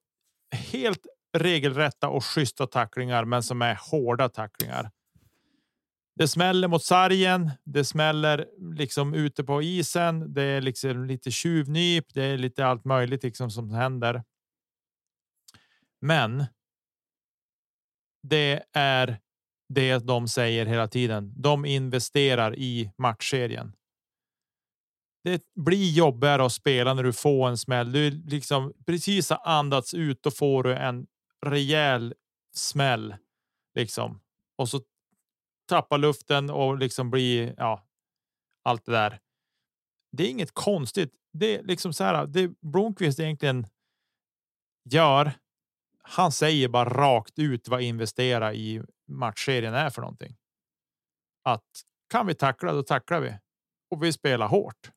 [0.56, 4.92] helt regelrätta och schyssta tacklingar, men som är hårda tacklingar.
[6.16, 7.52] Det smäller mot sargen.
[7.64, 10.34] Det smäller liksom ute på isen.
[10.34, 12.14] Det är liksom lite tjuvnyp.
[12.14, 14.24] Det är lite allt möjligt liksom som händer.
[16.02, 16.46] Men.
[18.24, 19.20] Det är
[19.74, 21.34] det de säger hela tiden.
[21.36, 23.76] De investerar i matchserien.
[25.24, 27.92] Det blir jobbigare att spela när du får en smäll.
[27.92, 31.08] Du liksom precis har andats ut och får du en
[31.46, 32.14] rejäl
[32.54, 33.16] smäll
[33.76, 34.22] liksom
[34.58, 34.82] och så
[35.68, 37.88] tappar luften och liksom blir ja.
[38.64, 39.20] Allt det där.
[40.12, 41.14] Det är inget konstigt.
[41.34, 42.28] Det är liksom så här.
[42.28, 43.68] Det Blomqvist egentligen.
[44.90, 45.32] Gör.
[46.04, 50.36] Han säger bara rakt ut vad investera i matchserien är för någonting.
[51.44, 51.66] Att
[52.10, 53.38] kan vi tackla, då tacklar vi
[53.92, 54.92] och vi spelar hårt.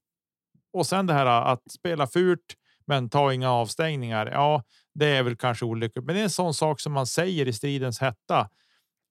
[0.73, 2.55] Och sen det här äh, att spela fult,
[2.87, 4.27] men ta inga avstängningar.
[4.27, 4.63] Ja,
[4.95, 7.53] det är väl kanske olyckligt, men det är en sån sak som man säger i
[7.53, 8.49] stridens hetta.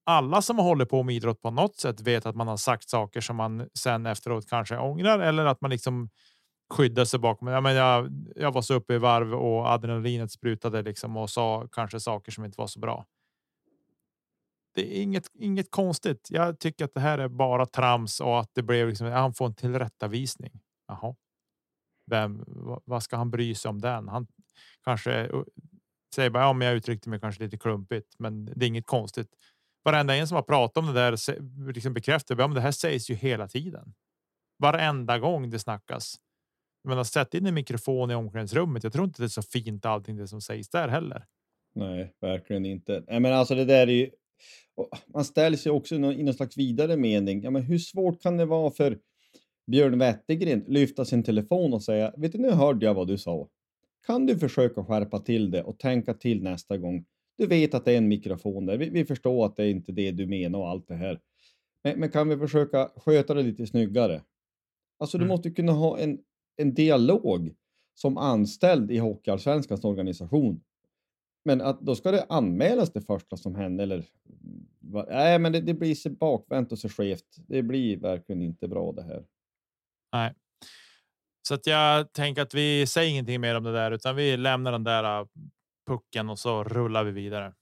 [0.06, 3.20] Alla som håller på med idrott på något sätt vet att man har sagt saker
[3.20, 6.10] som man sen efteråt kanske ångrar eller att man liksom
[6.74, 7.48] skyddar sig bakom.
[7.48, 11.68] Ja, men jag, jag var så uppe i varv och adrenalinet sprutade liksom och sa
[11.72, 13.06] kanske saker som inte var så bra.
[14.74, 16.28] Det är inget, inget konstigt.
[16.30, 19.06] Jag tycker att det här är bara trams och att det blev liksom.
[19.06, 20.60] Han får en tillrättavisning.
[20.88, 21.14] Jaha.
[22.10, 22.44] Vem?
[22.84, 24.08] Vad ska han bry sig om den?
[24.08, 24.26] Han
[24.84, 25.30] kanske
[26.14, 29.28] säger bara ja, jag uttryckte mig kanske lite klumpigt, men det är inget konstigt.
[29.84, 33.14] Varenda en som har pratat om det där liksom bekräftar att det här sägs ju
[33.14, 33.94] hela tiden.
[34.58, 36.16] Varenda gång det snackas.
[36.88, 38.84] Men att sätta in en mikrofon i omklädningsrummet.
[38.84, 41.26] Jag tror inte det är så fint allting det som sägs där heller.
[41.74, 43.04] Nej, verkligen inte.
[43.08, 44.10] Nej, men alltså det där är ju.
[45.14, 47.42] Man ställer sig också i någon slags vidare mening.
[47.42, 48.98] Ja, men hur svårt kan det vara för
[49.66, 53.48] Björn Wettergren lyfta sin telefon och säga, vet du nu hörde jag vad du sa.
[54.06, 57.04] Kan du försöka skärpa till det och tänka till nästa gång?
[57.38, 58.76] Du vet att det är en mikrofon där.
[58.78, 61.20] Vi, vi förstår att det är inte det du menar och allt det här.
[61.84, 64.22] Men, men kan vi försöka sköta det lite snyggare?
[64.98, 65.32] Alltså, du Mm.
[65.34, 66.18] måste kunna ha en,
[66.56, 67.54] en dialog
[67.94, 70.60] som anställd i Hockeyallsvenskans organisation.
[71.44, 74.04] Men att då ska det anmälas det första som händer eller
[74.80, 77.36] va- Nej, men det, det blir så bakvänt och så skevt.
[77.48, 79.24] Det blir verkligen inte bra det här.
[80.12, 80.34] Nej.
[81.48, 84.72] Så att jag tänker att vi säger ingenting mer om det där, utan vi lämnar
[84.72, 85.26] den där äh,
[85.86, 87.54] pucken och så rullar vi vidare.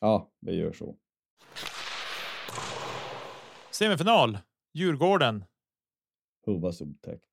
[0.00, 0.96] Ja, vi gör så.
[3.70, 4.38] Semifinal
[4.74, 5.44] Djurgården.
[6.46, 7.24] Huvas otäckt.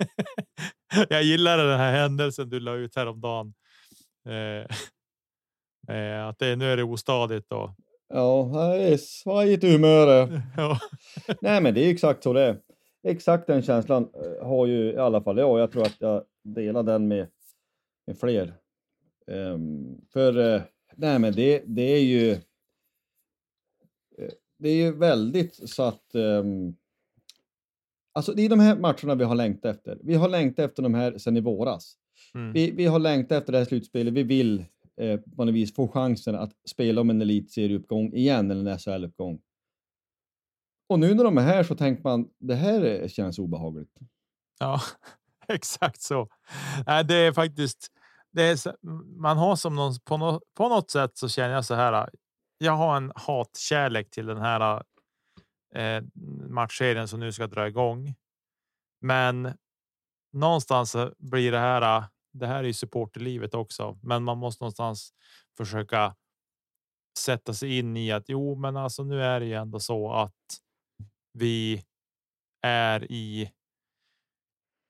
[1.08, 3.54] jag gillar den här händelsen du la ut häromdagen.
[4.26, 4.66] Eh,
[5.96, 7.70] eh, att det, nu är det ostadigt och
[8.12, 10.42] Ja, det är svajigt humör.
[10.56, 10.78] ja,
[11.40, 12.60] Nej, men det är exakt så det är.
[13.02, 15.60] Exakt den känslan eh, har ju i alla fall jag.
[15.60, 17.26] Jag tror att jag delar den med,
[18.06, 18.54] med fler.
[19.26, 20.62] Ehm, för eh,
[20.96, 22.36] nej, men det, det är ju.
[24.58, 26.14] Det är ju väldigt så att.
[26.14, 26.76] Um,
[28.12, 29.98] alltså, det är de här matcherna vi har längtat efter.
[30.02, 31.96] Vi har längtat efter de här sedan i våras.
[32.34, 34.14] Mm, Vi, vi har längtat efter det här slutspelet.
[34.14, 34.64] Vi vill
[34.96, 39.40] eh, på något vis få chansen att spela om en elitserieuppgång igen eller en SHL-uppgång.
[40.88, 43.98] Och nu när de är här så tänker man det här är- känns obehagligt.
[44.58, 44.80] ja,
[45.48, 46.28] exakt så.
[47.08, 47.88] Det är faktiskt.
[48.32, 48.86] Det är,
[49.20, 52.10] man har som någon på, nå, på något sätt så känner jag så här.
[52.58, 54.82] Jag har en hatkärlek till den här
[55.74, 56.02] eh,
[56.48, 58.14] matchserien som nu ska dra igång.
[59.00, 59.52] Men
[60.32, 62.04] någonstans blir det här.
[62.32, 65.12] Det här är ju supporterlivet också, men man måste någonstans
[65.56, 66.16] försöka
[67.18, 70.34] sätta sig in i att jo, men alltså nu är det ju ändå så att
[71.32, 71.84] vi
[72.62, 73.50] är i.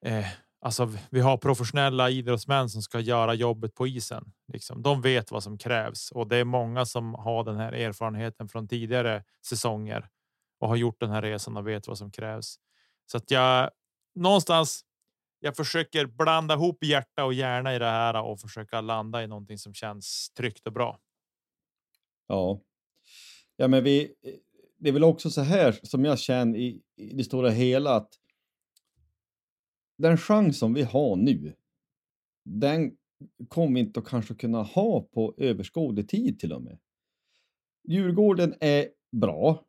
[0.07, 0.27] Eh,
[0.61, 4.33] alltså, vi- vi har professionella idrottsmän som ska göra jobbet på isen.
[4.53, 4.83] Liksom.
[4.83, 8.69] De vet vad som krävs och det är många som har den här erfarenheten från
[8.69, 10.09] tidigare säsonger
[10.61, 12.57] och har gjort den här resan och vet vad som krävs.
[13.07, 13.71] Så att jag
[14.15, 14.85] någonstans.
[15.41, 19.59] Jag försöker blanda ihop hjärta och hjärna i det här och försöka landa i någonting
[19.59, 21.01] som känns tryggt och bra.
[22.27, 22.61] Ja.
[23.57, 24.15] Ja, men vi.
[24.79, 28.15] Det är väl också så här som jag känner i, i det stora hela att.
[29.99, 31.55] Den chans som vi har nu.
[32.45, 32.97] Den
[33.49, 36.79] kommer vi inte att kanske kunna ha på överskådlig tid till och med.
[37.89, 39.65] Djurgården är bra,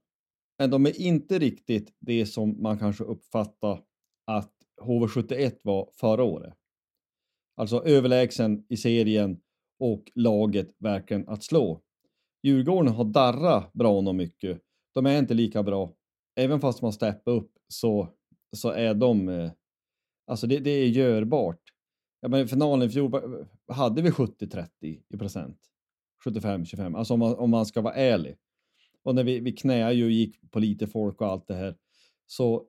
[0.57, 3.84] men de är inte riktigt det som man kanske uppfattar
[4.25, 6.54] att HV71 var förra året.
[7.56, 9.41] Alltså överlägsen i serien
[9.80, 11.82] och laget verkligen att slå.
[12.44, 14.62] Djurgården har darrat bra nog mycket.
[14.94, 15.91] De är inte lika bra.
[16.36, 18.08] Även fast man steppar upp så,
[18.52, 19.30] så är de...
[19.30, 19.52] Eh,
[20.28, 21.62] alltså det, det är görbart.
[22.20, 23.12] Ja, men finalen i fjol
[23.67, 24.67] hade vi 70-30
[25.10, 25.58] i procent.
[26.26, 28.38] 75-25, alltså om man, om man ska vara ärlig.
[29.04, 31.76] Och när vi, vi knäade ju och gick på lite folk och allt det här
[32.28, 32.65] så,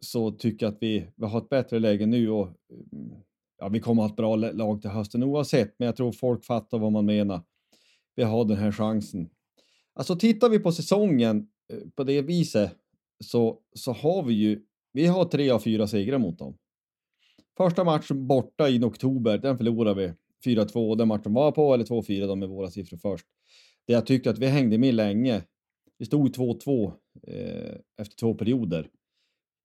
[0.00, 2.48] så tycker jag att vi, vi har ett bättre läge nu och
[2.92, 3.12] mm,
[3.58, 6.44] ja, vi kommer att ha ett bra lag till hösten oavsett, men jag tror folk
[6.44, 7.42] fattar vad man menar.
[8.14, 9.28] Vi har den här chansen.
[9.94, 12.72] Alltså tittar vi på säsongen eh, på det viset
[13.24, 16.58] så, så har vi ju, vi har tre av fyra segrar mot dem.
[17.56, 20.12] Första matchen borta i oktober, den förlorade vi
[20.54, 20.96] 4-2.
[20.96, 23.26] Den matchen var på, eller 2-4 de med våra siffror först.
[23.86, 25.42] Det jag tyckte att vi hängde med länge.
[25.98, 28.88] Vi stod 2-2 eh, efter två perioder.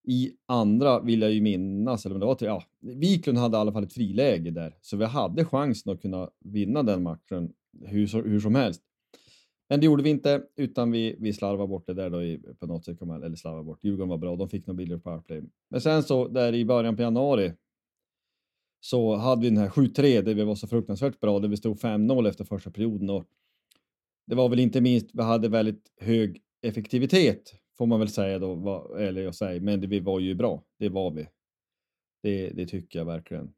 [0.04, 3.60] I andra vill jag ju minnas, eller om det var till, ja, Wiklund hade i
[3.60, 7.54] alla fall ett friläge där, så vi hade chansen att kunna vinna den matchen
[7.86, 8.82] hur, hur som helst.
[9.70, 12.68] Men det gjorde vi inte, utan vi, vi slarvade bort det där då i, på
[12.68, 13.84] något sätt, man- eller slarvade bort.
[13.84, 15.42] Djurgården var bra, de fick nog billigare på powerplay.
[15.70, 17.54] Men sen så där i början på januari
[18.80, 21.78] så hade vi den här 7-3 där vi var så fruktansvärt bra, där vi stod
[21.78, 23.26] 5-0 efter första perioden och
[24.28, 28.56] det var väl inte minst, vi hade väldigt hög effektivitet får man väl säga då,
[28.56, 30.64] va- eller jag säger, men det, vi var ju bra.
[30.78, 31.28] Det var vi.
[32.24, 33.54] Det, det tycker jag verkligen.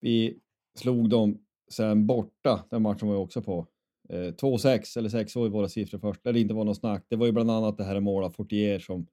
[0.00, 0.38] Vi
[0.78, 1.38] slog dem
[1.70, 3.66] sen borta, den matchen var jag också på.
[4.08, 7.04] Eh, 2-6 eller 6 var ju våra siffror först, där det inte var något snack.
[7.08, 9.06] Det var ju bland annat det här mål av Fortier som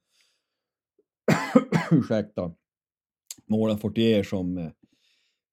[1.91, 2.55] ursäkta,
[3.45, 4.71] mål av Fortier som eh,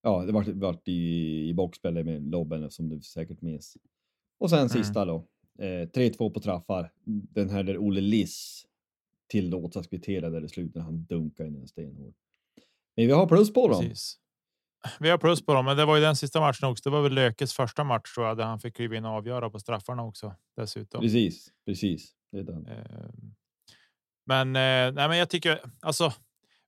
[0.02, 3.76] ja, det vart vart i, i boxspel med lobben som du säkert minns.
[4.38, 5.26] Och sen sista då,
[5.58, 6.92] eh, 3-2 på traffar.
[7.06, 8.66] Den här där Olle Liss
[9.28, 12.14] tillåts att kvittera där i slutet när han dunkar in en stenhård.
[12.96, 13.80] Men vi har plus på dem.
[13.82, 14.18] Precis.
[15.00, 16.90] Vi har plus på dem, men det var ju den sista matchen också.
[16.90, 19.50] Det var väl Lökes första match tror jag, där han fick kliva in och avgöra
[19.50, 21.00] på straffarna också dessutom.
[21.00, 22.12] Precis, precis.
[22.32, 22.66] Det är den.
[22.66, 22.84] Eh,
[24.26, 26.12] Men, eh, nej, men jag tycker alltså.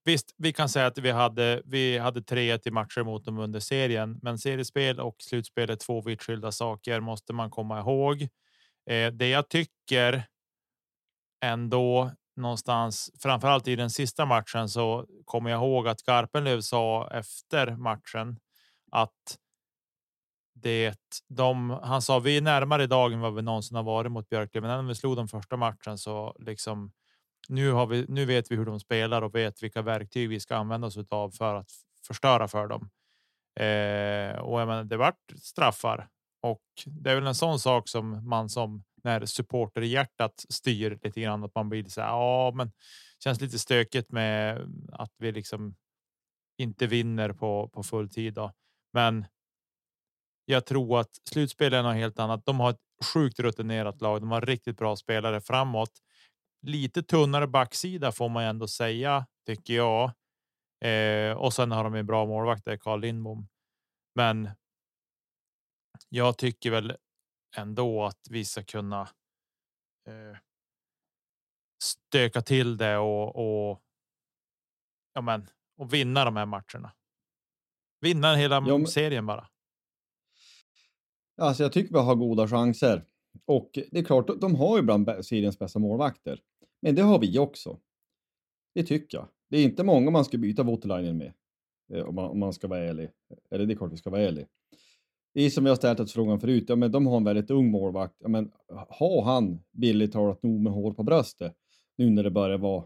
[0.05, 1.63] Visst, vi kan säga att vi hade.
[1.65, 6.01] Vi hade 3-1 i matcher mot dem under serien, men seriespel och slutspel är två
[6.01, 8.29] vitt skilda saker måste man komma ihåg.
[8.91, 10.27] Eh, det jag tycker.
[11.45, 17.77] Ändå någonstans, framförallt i den sista matchen så kommer jag ihåg att Garpenlöv sa efter
[17.77, 18.39] matchen
[18.91, 19.39] att
[20.55, 24.29] det de, han sa vi är närmare idag än vad vi någonsin har varit mot
[24.29, 24.71] Björklöven.
[24.71, 26.93] När vi slog den första matchen så liksom
[27.49, 28.07] nu har vi.
[28.09, 31.31] Nu vet vi hur de spelar och vet vilka verktyg vi ska använda oss av
[31.31, 31.71] för att
[32.07, 32.91] förstöra för dem.
[33.61, 36.09] Eh, och jag menar, det vart straffar
[36.43, 40.99] och det är väl en sån sak som man som när supporter i hjärtat styr
[41.03, 42.09] lite grann att man blir så här.
[42.09, 42.73] Ja, men
[43.25, 44.61] känns lite stökigt med
[44.93, 45.77] att vi liksom
[46.59, 48.35] inte vinner på på full tid.
[48.35, 48.53] Då.
[48.93, 49.27] Men.
[50.49, 52.47] Jag tror att slutspelen är något helt annat.
[52.47, 52.81] De har ett
[53.15, 54.21] sjukt rutinerat lag.
[54.21, 55.91] De har riktigt bra spelare framåt.
[56.67, 60.13] Lite tunnare backsida får man ändå säga tycker jag.
[60.85, 63.49] Eh, och sen har de en bra målvakt där Carl Lindbom.
[64.15, 64.51] Men.
[66.09, 66.97] Jag tycker väl
[67.57, 69.01] ändå att vi ska kunna.
[70.09, 70.39] Eh,
[71.83, 73.37] stöka till det och.
[73.37, 73.83] och
[75.13, 76.93] ja, men och vinna de här matcherna.
[78.01, 78.87] Vinna hela ja, men...
[78.87, 79.49] serien bara.
[81.41, 83.05] Alltså jag tycker vi har goda chanser
[83.45, 86.43] och det är klart, de har ju bland seriens bästa målvakter.
[86.81, 87.81] Men det har vi också.
[88.75, 89.29] Det tycker jag.
[89.49, 91.33] Det är inte många man ska byta Voutilainen med.
[91.93, 93.11] Eh, om man, om man ska vara ärlig.
[93.51, 94.47] Eller det är klart vi ska vara ärlig.
[95.37, 96.65] Det är som jag har ställt oss frågan förut.
[96.69, 98.17] Ja, men de har en väldigt ung målvakt.
[98.19, 98.51] Ja, men
[98.89, 101.55] har han billigt talat nog med hår på bröstet
[101.97, 102.85] nu när det börjar vara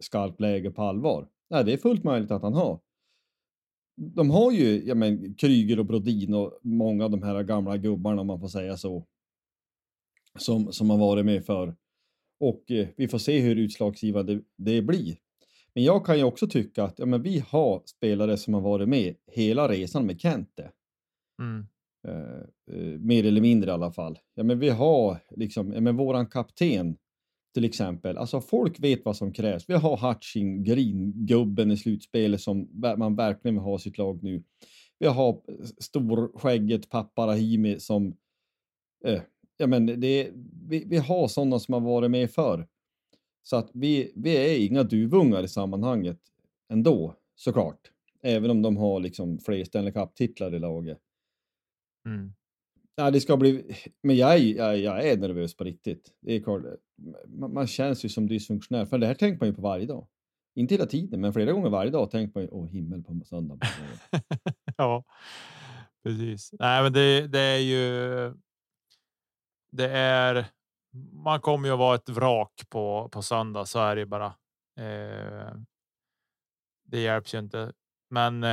[0.00, 1.28] skarpt läge på allvar?
[1.50, 2.80] Nej, det är fullt möjligt att han har.
[3.96, 8.20] De har ju ja, men, Kryger och Brodin och många av de här gamla gubbarna
[8.20, 9.06] om man får säga så.
[10.38, 11.76] Som, som har varit med för
[12.40, 15.16] och eh, vi får se hur utslagsgivande det blir.
[15.74, 18.88] Men jag kan ju också tycka att ja, men vi har spelare som har varit
[18.88, 20.70] med hela resan med Kente.
[21.38, 21.66] Mm.
[22.08, 24.18] Eh, eh, mer eller mindre i alla fall.
[24.34, 26.96] Ja, men vi har liksom, ja, men våran kapten
[27.54, 28.18] till exempel.
[28.18, 29.64] Alltså folk vet vad som krävs.
[29.68, 34.42] Vi har Hutching, Green-gubben i slutspelet som man verkligen vill ha sitt lag nu.
[34.98, 38.16] Vi har eh, storskägget pappa Rahimi som
[39.04, 39.20] eh,
[39.56, 40.30] ja, men det,
[40.68, 42.66] vi, vi har sådana som har varit med förr.
[43.42, 46.18] Så att vi, vi är inga duvungar i sammanhanget
[46.72, 47.90] ändå, såklart.
[48.22, 50.98] Även om de har liksom fler Stanley Cup-titlar i laget.
[52.06, 52.32] Mm.
[52.94, 53.76] Ja, det ska bli...
[54.02, 56.12] Men jag jag, jag är nervös på riktigt.
[56.20, 56.62] Det är klart.
[57.26, 58.86] Man, man känns ju som dysfunktionell.
[58.86, 60.06] För det här tänker man ju på varje dag.
[60.54, 63.58] Inte hela tiden, men flera gånger varje dag tänker man ju åh himmel på söndag.
[64.76, 65.04] ja,
[66.04, 66.50] precis.
[66.58, 68.34] Nej, men det, det är ju
[69.72, 70.46] det är.
[71.12, 73.66] Man kommer ju att vara ett vrak på på söndag.
[73.66, 74.26] Så är det bara.
[74.80, 75.54] Eh,
[76.84, 77.72] det hjälps ju inte,
[78.10, 78.46] men.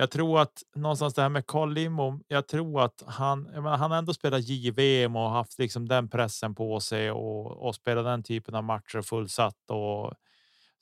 [0.00, 2.24] Jag tror att någonstans det här med Carl Lindbom.
[2.28, 6.80] Jag tror att han, menar, han ändå spelat JVM och haft liksom den pressen på
[6.80, 10.12] sig och, och spela den typen av matcher fullsatt och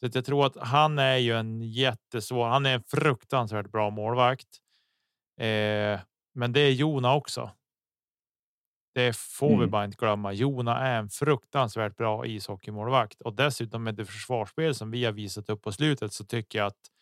[0.00, 2.48] så jag tror att han är ju en jättesvår.
[2.48, 4.48] Han är en fruktansvärt bra målvakt.
[5.40, 6.00] Eh,
[6.35, 7.50] men det är Jona också.
[8.94, 9.61] Det får mm.
[9.61, 10.33] vi bara inte glömma.
[10.33, 15.50] Jona är en fruktansvärt bra ishockeymålvakt och dessutom med det försvarsspel som vi har visat
[15.50, 16.98] upp på slutet så tycker jag att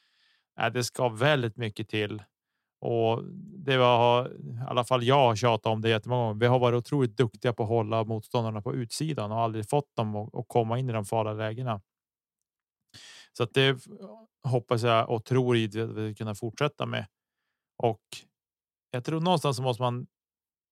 [0.61, 2.23] Äh, det ska väldigt mycket till.
[2.81, 3.25] Och
[3.67, 6.41] det var i alla fall jag har tjatat om det jättemånga gånger.
[6.41, 10.17] Vi har varit otroligt duktiga på att hålla motståndarna på utsidan och aldrig fått dem
[10.17, 11.81] att komma in i de farliga lägena.
[13.33, 13.87] Så att det
[14.49, 17.07] hoppas jag och tror i att vi kunna fortsätta med.
[17.79, 18.03] Och
[18.91, 20.07] jag tror någonstans så måste man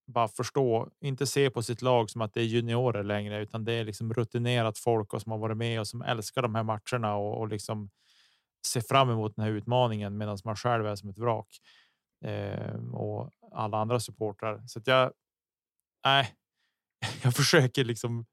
[0.07, 3.73] bara förstå, inte se på sitt lag som att det är juniorer längre, utan det
[3.73, 7.17] är liksom rutinerat folk och som har varit med och som älskar de här matcherna
[7.17, 7.91] och, och liksom
[8.67, 11.49] ser fram emot den här utmaningen medan man själv är som ett vrak
[12.25, 14.63] eh, och alla andra supportrar.
[14.67, 15.13] Så att jag.
[16.05, 16.35] Nej,
[17.23, 18.27] jag försöker liksom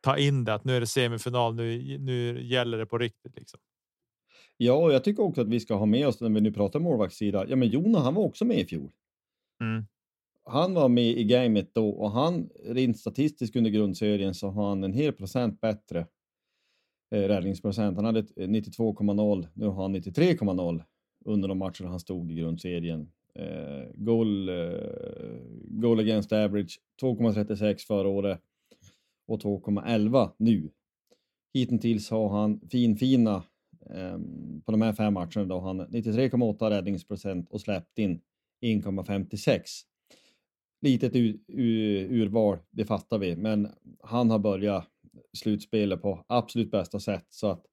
[0.00, 1.54] ta in det att nu är det semifinal.
[1.54, 3.36] Nu, nu gäller det på riktigt.
[3.36, 3.60] Liksom.
[4.56, 7.48] Ja, jag tycker också att vi ska ha med oss när vi nu pratar målvaktssida.
[7.48, 8.90] Ja, men Jona, han var också med i fjol.
[9.60, 9.86] Mm
[10.44, 14.84] han var med i gamet då och han rent statistiskt under grundserien så har han
[14.84, 16.06] en hel procent bättre
[17.12, 17.96] Eh, räddningsprocent.
[17.96, 19.42] Han hade 92,0.
[19.42, 20.82] Eh, nu har han 93,0
[21.24, 23.10] under de matcher han stod i grundserien.
[23.34, 24.54] Eh, goal, eh,
[25.64, 28.40] goal against average 2,36 förra året
[29.26, 30.70] och 2,11 nu.
[31.54, 33.42] Hittills har han finfina
[33.90, 34.18] eh,
[34.64, 38.20] på de här fem matcherna då han 93,8 räddningsprocent och släppt in
[38.60, 39.60] 1,56
[40.80, 43.68] litet ur, ur, urval, det fattar vi, men
[44.02, 44.91] han har börjat
[45.36, 47.66] slutspelet på absolut bästa sätt så att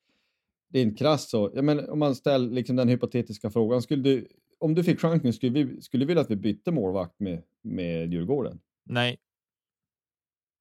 [0.69, 1.51] det är inte krasst så.
[1.55, 4.27] Ja, men om man ställer liksom den hypotetiska frågan, skulle du,
[4.59, 8.13] om du fick chansen, skulle vi, skulle du vilja att vi bytte målvakt med, med
[8.13, 8.59] Djurgården?
[8.85, 9.19] Nej.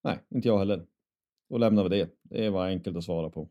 [0.04, 0.86] Nej, inte jag heller.
[1.50, 2.10] Då lämnar vi det.
[2.22, 3.48] Det var enkelt att svara på.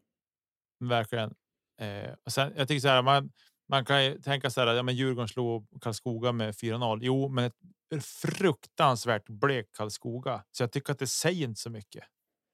[0.79, 1.35] Verkligen.
[1.81, 3.31] Eh, och sen, jag tycker så här, man,
[3.69, 4.75] man kan ju tänka så här.
[4.75, 6.99] Ja, men Djurgården slog Karlskoga med 4-0.
[7.01, 12.03] Jo, men ett fruktansvärt blek Karlskoga, så jag tycker att det säger inte så mycket.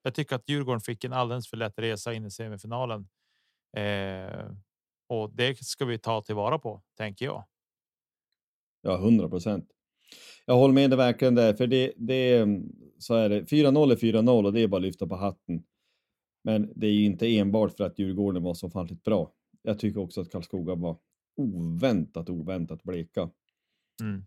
[0.04, 3.08] Jag tycker att Djurgården fick en alldeles för lätt resa in i semifinalen.
[3.78, 4.52] Eh,
[5.10, 7.46] och det ska vi ta tillvara på, tänker jag.
[8.82, 9.70] Ja, 100 procent.
[10.46, 12.48] Jag håller med dig verkligen där, för det, det
[12.98, 13.42] så är det.
[13.42, 15.64] 4-0 är 4-0 och det är bara att lyfta på hatten.
[16.44, 19.32] Men det är ju inte enbart för att Djurgården var så fanligt bra.
[19.62, 20.98] Jag tycker också att Karlskoga var
[21.38, 23.30] oväntat, oväntat bleka.
[24.02, 24.26] Mm.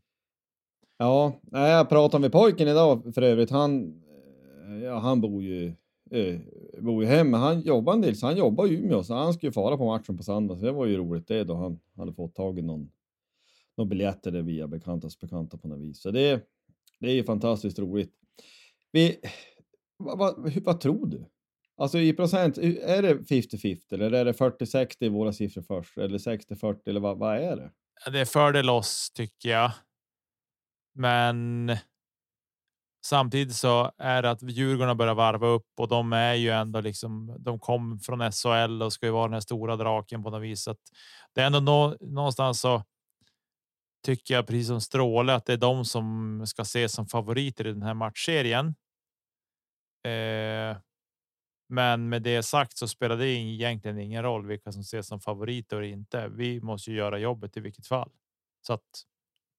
[0.98, 3.50] Ja, jag pratade med pojken idag för övrigt.
[3.50, 4.02] Han,
[4.66, 5.66] Eh, ja, han bor ju,
[6.10, 6.40] eh,
[6.78, 7.36] bor ju hemma.
[7.36, 10.16] Han jobbar en del, så han jobbar i Umeå, så han skulle fara på matchen
[10.16, 10.56] på söndag.
[10.56, 12.90] Så det var ju roligt det då han hade fått tag i någon,
[13.76, 16.00] någon biljetter där via bekantas bekanta på något vis.
[16.00, 16.46] Så det,
[17.00, 18.12] det är ju fantastiskt roligt.
[18.92, 19.16] Vi,
[19.96, 21.26] vad, vad, vad tror du?
[21.78, 25.98] Alltså i procent, är det 50-50 eller är det 40-60 i våra siffror först?
[25.98, 27.70] Eller 60-40 eller vad, vad är det?
[28.12, 29.72] Det är fördel oss tycker jag.
[30.94, 31.66] Men
[33.06, 37.36] samtidigt så är det att Djurgården börjar varva upp och de är ju ändå liksom.
[37.38, 40.62] De kom från SHL och ska ju vara den här stora draken på något vis.
[40.62, 40.80] Så att
[41.34, 42.82] det är ändå nå, någonstans så.
[44.04, 47.72] Tycker jag precis som Stråle att det är de som ska ses som favoriter i
[47.72, 48.66] den här matchserien.
[50.06, 50.76] Eh,
[51.68, 55.76] men med det sagt så spelar det egentligen ingen roll vilka som ses som favoriter
[55.76, 56.28] och inte.
[56.28, 58.10] Vi måste ju göra jobbet i vilket fall.
[58.66, 59.04] Så att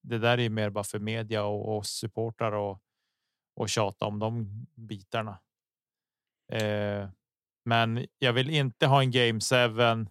[0.04, 2.82] det där är mer bara för media och, och supportrar och,
[3.58, 5.39] och tjata om de bitarna.
[6.51, 7.10] Eh,
[7.66, 10.05] men jag vill inte ha en game 7.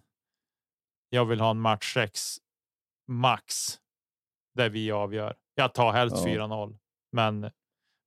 [1.09, 2.37] Jag vill ha en match 6
[3.07, 3.53] max
[4.53, 5.35] där vi avgör.
[5.55, 6.47] Jag tar helst ja.
[6.47, 6.77] 4-0,
[7.11, 7.51] men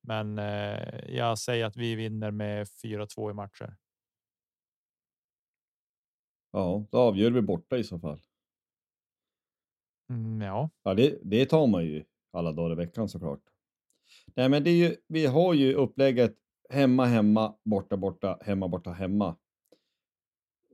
[0.03, 3.77] men eh, jag säger att vi vinner med 4-2 i matcher.
[6.53, 8.21] Ja, då avgör vi borta i så fall.
[10.11, 13.50] Mm, ja, ja det, det tar man ju alla dagar i veckan såklart.
[14.35, 16.37] Nej, men det är ju, vi har ju upplägget
[16.71, 19.37] hemma, hemma, borta, borta, hemma, borta, hemma.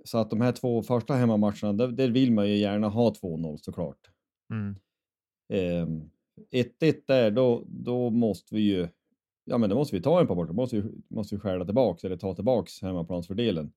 [0.05, 3.57] Så att de här två första hemmamatcherna, där, där vill man ju gärna ha 2-0
[3.57, 4.11] såklart.
[4.51, 4.77] Mm.
[5.53, 6.11] 1-1
[6.81, 8.89] eh, där, då, då måste vi ju,
[9.45, 11.65] ja men då måste vi ta en på borta, då måste vi, måste vi skära
[11.65, 13.73] tillbaks eller ta tillbaks hemmaplansfördelen.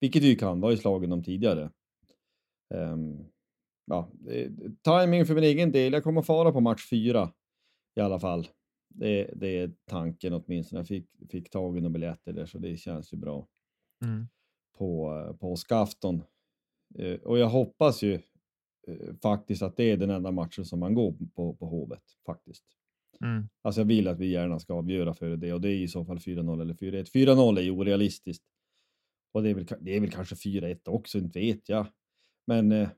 [0.00, 1.70] Vilket vi kan, var ju slagen om tidigare.
[2.74, 3.24] Um,
[3.86, 4.10] ja,
[4.82, 5.92] timing för min egen del.
[5.92, 7.32] Jag kommer fara på match fyra
[7.96, 8.48] i alla fall.
[8.94, 10.80] Det, det är tanken åtminstone.
[10.80, 13.48] Jag fick, fick tag i några biljetter där så det känns ju bra.
[14.04, 14.26] Mm.
[14.78, 16.22] På, på skafton.
[16.98, 18.20] Uh, och jag hoppas ju
[18.88, 22.64] uh, faktiskt att det är den enda matchen som man går på, på Hovet faktiskt.
[23.20, 23.48] Mm.
[23.62, 26.04] Alltså jag vill att vi gärna ska avgöra för det och det är i så
[26.04, 27.12] fall 4-0 eller 4-1.
[27.12, 28.44] 4-0 är ju orealistiskt.
[29.32, 31.86] Och det är väl, det är väl kanske 4-1 också, inte vet jag.
[32.46, 32.88] Men eh,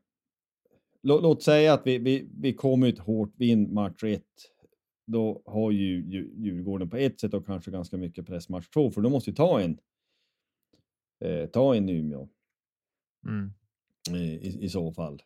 [1.02, 4.22] låt, låt, säga att vi, vi, vi kommer ut hårt, vinn match 1.
[5.06, 6.04] Då har ju
[6.36, 9.36] Djurgården på ett sätt och kanske ganska mycket press match 2, för då måste vi
[9.36, 9.78] ta en.
[11.24, 12.28] Eh, ta en Umeå.
[13.26, 13.50] Mm.
[14.10, 15.22] Eh, I, I så fall.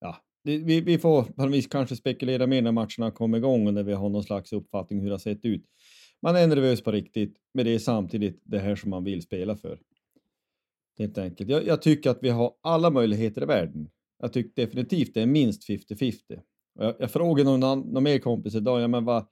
[0.00, 3.74] Ja, det, vi, vi får på vis kanske spekulera mer när matcherna kommer igång och
[3.74, 5.64] när vi har någon slags uppfattning hur det har sett ut.
[6.22, 9.56] Man är nervös på riktigt, men det är samtidigt det här som man vill spela
[9.56, 9.80] för.
[10.98, 11.50] Helt enkelt.
[11.50, 13.90] Jag, jag, tycker att vi har alla möjligheter i världen.
[14.18, 16.40] Jag tycker definitivt det är minst 50-50.
[16.78, 19.26] Jag, jag frågade någon, någon mer kompis idag, ja, men vad,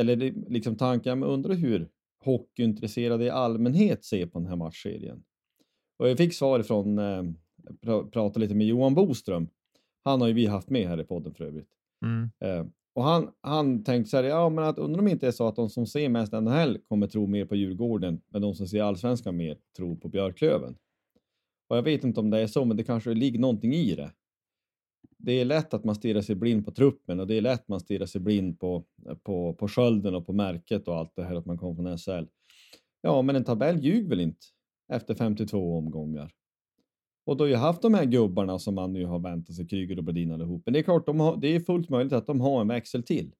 [0.00, 0.16] eller
[0.50, 1.88] liksom tanken, jag undrar hur
[2.24, 5.24] hockeyintresserade i allmänhet ser på den här matchserien.
[5.98, 7.22] Och jag fick svar ifrån, eh,
[7.82, 9.48] pr prata lite med Johan Boström.
[10.04, 11.70] Han har ju vi haft med här i podden för övrigt.
[12.04, 12.30] Mm.
[12.40, 15.30] Eh, och han, han tänkte så här, ja men att undrar om det inte är
[15.30, 18.68] så att de som ser mest NHL kommer tro mer på Djurgården, men de som
[18.68, 20.76] ser allsvenskan mer tror på Björklöven.
[21.68, 24.10] Och jag vet inte om det är så, men det kanske ligger någonting i det.
[25.24, 27.68] Det är lätt att man stirrar sig blind på truppen och det är lätt att
[27.68, 28.84] man stirrar sig blind på,
[29.22, 32.26] på, på skölden och på märket och allt det här att man kommer från SHL.
[33.00, 34.46] Ja, men en tabell ljuger väl inte
[34.92, 36.32] efter 52 omgångar.
[37.26, 39.98] Och då har ju haft de här gubbarna som man nu har väntat sig, Kryger
[39.98, 40.62] och Brodin allihop.
[40.64, 43.02] Men det är klart, de har, det är fullt möjligt att de har en växel
[43.02, 43.34] till.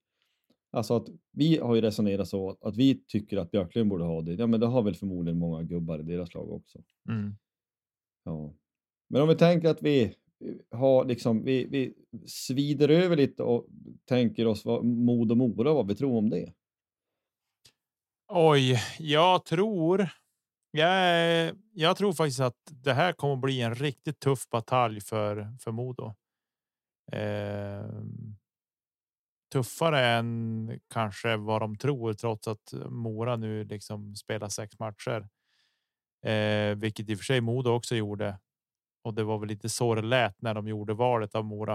[0.71, 4.33] Alltså att vi har ju resonerat så att vi tycker att Björklund borde ha det.
[4.33, 6.79] Ja, men det har väl förmodligen många gubbar i deras lag också.
[7.09, 7.35] Mm.
[8.23, 8.53] Ja.
[9.09, 10.15] Men om vi tänker att vi
[10.71, 11.93] har liksom, vi, vi
[12.27, 13.67] svider över lite och
[14.05, 16.53] tänker oss vad Mod och Mora, vad vi tror om det.
[18.27, 20.09] Oj, jag tror
[20.77, 25.71] jag, jag tror faktiskt att det här kommer bli en riktigt tuff batalj för för
[25.71, 26.15] Modo.
[27.11, 27.85] Eh,
[29.53, 35.27] tuffare än kanske vad de tror, trots att Mora nu liksom spelar sex matcher,
[36.25, 38.39] eh, vilket i och för sig Modo också gjorde
[39.05, 41.73] och det var väl lite så det lät när de gjorde valet av Mora.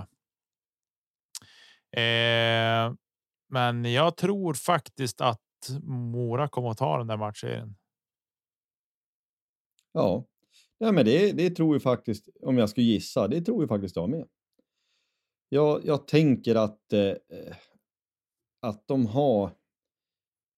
[1.96, 2.94] Eh,
[3.48, 5.40] men jag tror faktiskt att
[5.82, 7.76] Mora kommer att ta den där matchserien.
[9.92, 10.24] Ja,
[10.78, 13.96] ja men det, det tror jag faktiskt, om jag skulle gissa, det tror jag faktiskt
[13.96, 14.28] jag med.
[15.48, 17.56] Jag, jag tänker att, eh,
[18.60, 19.59] att de har...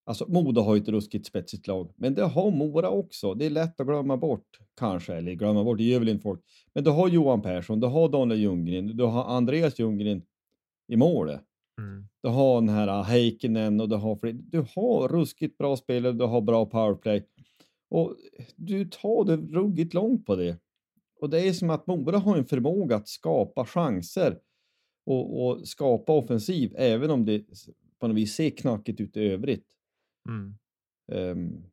[0.04, 3.34] Alltså Modo har ju ett ruskigt spetsigt lag, men det har Mora också.
[3.34, 6.40] Det är lätt att glömma bort, kanske, eller glömma bort, det gör väl inte folk.
[6.74, 10.22] Men du har Johan Persson, du har Daniel Ljunggren, du har Andreas Ljunggren
[10.88, 11.40] i målet.
[11.78, 12.08] Mm.
[12.22, 14.32] Du har den här Heikkinen och du har fler.
[14.32, 17.26] Du har ruskigt bra spelare, du har bra powerplay.
[17.90, 18.16] Och
[18.56, 20.56] du tar det ruggigt långt på det.
[21.20, 24.38] Och det är som att Mora har en förmåga att skapa chanser
[25.06, 27.44] och, och skapa offensiv, även om det
[27.98, 29.66] på något vis ser knackigt ut i övrigt.
[30.28, 30.54] Mm.
[31.12, 31.64] Um,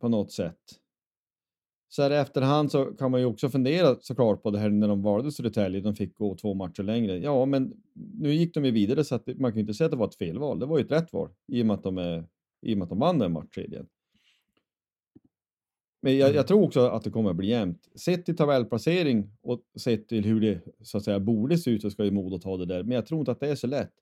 [0.00, 0.58] på något sätt.
[1.88, 4.88] Så här i efterhand så kan man ju också fundera såklart på det här när
[4.88, 5.80] de valde Södertälje.
[5.80, 7.18] De fick gå två matcher längre.
[7.18, 9.90] Ja, men nu gick de ju vidare så att man kan ju inte säga att
[9.90, 10.58] det var ett felval.
[10.58, 12.26] Det var ju ett rätt val i och med att de, är,
[12.60, 13.86] i och att de vann den matchserien.
[16.02, 17.88] Men jag, jag, tror också att det kommer att bli jämnt.
[17.94, 21.90] Sett till tabellplacering och sett till hur det så att säga borde se ut så
[21.90, 22.82] ska ju Modo ta det där.
[22.82, 23.92] Men jag tror inte att det är så lätt.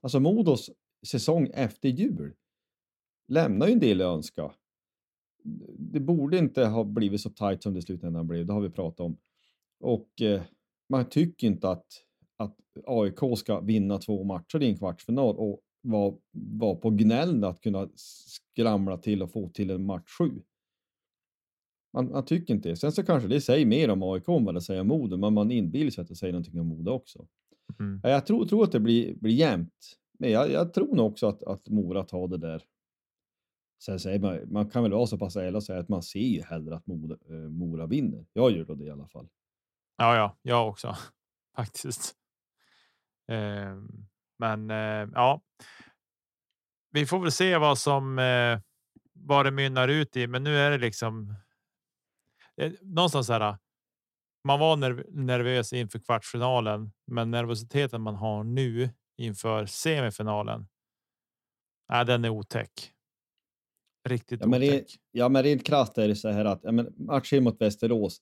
[0.00, 0.70] Alltså Modos
[1.06, 2.32] säsong efter jul
[3.28, 4.52] lämnar ju en del att önska.
[5.78, 8.46] Det borde inte ha blivit så tajt som det i slutändan blev.
[8.46, 9.16] Det har vi pratat om.
[9.80, 10.42] Och eh,
[10.88, 11.86] man tycker inte att,
[12.36, 12.56] att
[12.86, 17.88] AIK ska vinna två matcher i en kvartsfinal och vara var på gnällen att kunna
[17.94, 20.30] skramla till och få till en match sju.
[21.92, 22.76] Man, man, tycker inte det.
[22.76, 25.34] Sen så kanske det säger mer om AIK än vad det säger om Modo, men
[25.34, 27.26] man inbillar sig att det säger någonting om Modo också.
[27.78, 28.00] Mm.
[28.02, 31.42] Jag tror, tror att det blir, blir jämnt, men jag, jag tror nog också att,
[31.42, 32.62] att Mora tar det där.
[33.78, 36.18] Sen säger man, man kan väl vara så pass ärlig och säga att man ser
[36.20, 38.26] ju hellre att Mora, eh, Mora vinner.
[38.32, 39.28] Jag gör det i alla fall.
[39.96, 40.96] Ja, ja, jag också
[41.56, 42.14] faktiskt.
[43.28, 43.76] Eh,
[44.38, 45.42] men eh, ja,
[46.90, 48.60] vi får väl se vad som eh,
[49.12, 50.26] vad det mynnar ut i.
[50.26, 51.34] Men nu är det liksom
[52.58, 53.40] Eh, någonstans här.
[53.40, 53.56] Eh,
[54.44, 60.68] man var nerv nervös inför kvartsfinalen, men nervositeten man har nu inför semifinalen.
[61.92, 62.92] Äh, den är otäck.
[64.08, 64.60] Riktigt ja, men.
[64.60, 68.18] Det, ja, men rent krasst är det så här att ja, men matchen mot Västerås.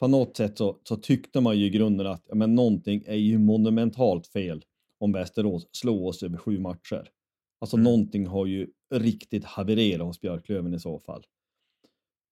[0.00, 3.16] På något sätt så, så tyckte man ju i grunden att ja, men någonting är
[3.16, 4.64] ju monumentalt fel
[4.98, 7.08] om Västerås slår oss över sju matcher.
[7.60, 7.84] Alltså mm.
[7.84, 11.24] någonting har ju riktigt havererat hos Björklöven i så fall.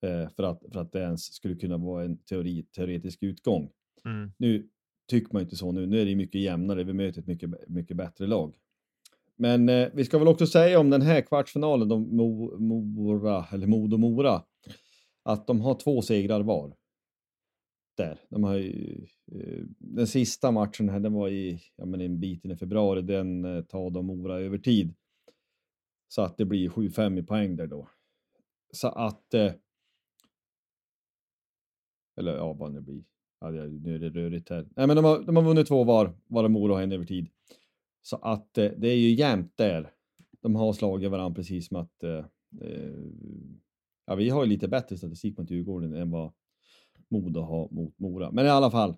[0.03, 3.71] Eh, för, att, för att det ens skulle kunna vara en teori, teoretisk utgång.
[4.05, 4.33] Mm.
[4.37, 4.69] Nu
[5.11, 5.87] tycker man inte så nu.
[5.87, 6.85] Nu är det mycket jämnare.
[6.85, 8.57] Vi möter ett mycket, mycket bättre lag.
[9.37, 13.67] Men eh, vi ska väl också säga om den här kvartsfinalen, de Mo, Mora, eller
[13.67, 14.43] Modo Mora,
[15.23, 16.77] att de har två segrar var.
[17.97, 18.21] Där.
[18.29, 22.45] De har ju, eh, den sista matchen här, den var i ja, men en bit
[22.45, 24.95] in i februari, den eh, tar de Mora över tid.
[26.09, 27.89] Så att det blir 7-5 i poäng där då.
[28.73, 29.53] Så att eh,
[32.17, 33.05] eller ja, vad det blir.
[33.41, 34.69] Ja, nu är det rörigt här.
[34.77, 37.29] Nej, men de har, de har vunnit två var, varav Mora har en över tid.
[38.07, 39.91] Så att eh, det är ju jämnt där.
[40.43, 42.25] De har slagit varandra precis som att eh,
[42.61, 42.91] eh,
[44.07, 46.33] ja, vi har ju lite bättre statistik mot Djurgården än vad
[47.09, 48.31] Modo har mot Mora.
[48.31, 48.97] Men i alla fall.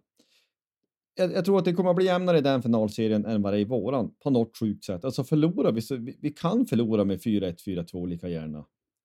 [1.14, 3.58] Jag, jag, tror att det kommer att bli jämnare i den finalserien än vad det
[3.58, 5.04] är i våran på något sjukt sätt.
[5.04, 8.64] Alltså förlorar vi så vi, vi kan förlora med 4-1, 4-2 lika gärna.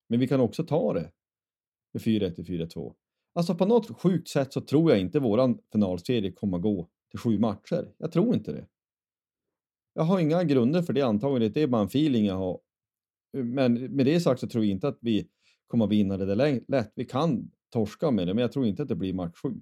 [0.10, 1.12] Men vi kan också ta det
[1.94, 2.94] med 4-1 4-2.
[3.34, 7.40] Alltså på något sjukt sätt så tror jag inte våran finalserie kommer gå till sju
[7.40, 7.94] matcher.
[7.98, 8.68] Jag tror inte det.
[9.94, 11.54] Jag har inga grunder för det antagligen.
[11.54, 12.60] Det är bara en feeling jag har.
[13.38, 15.28] Men med det sagt så tror jag inte att vi
[15.68, 16.92] kommer vinna det där lätt.
[16.96, 19.62] Vi kan torska med det, men jag tror inte att det blir match sju.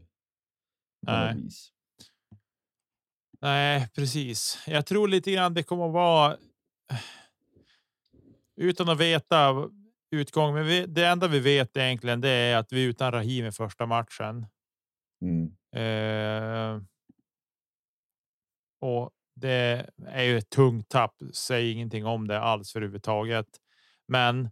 [1.01, 1.35] Nej.
[3.41, 4.63] Nej, precis.
[4.67, 6.37] Jag tror lite grann det kommer att vara.
[8.55, 9.69] Utan att veta
[10.11, 10.53] utgång.
[10.53, 13.51] Men vi, det enda vi vet egentligen det är att vi är utan Rahim i
[13.51, 14.45] första matchen.
[15.21, 15.55] Mm.
[15.75, 16.83] Eh,
[18.81, 19.11] och
[19.41, 21.15] det är ju ett tungt tapp.
[21.33, 23.47] Säger ingenting om det alls för överhuvudtaget.
[24.07, 24.49] Men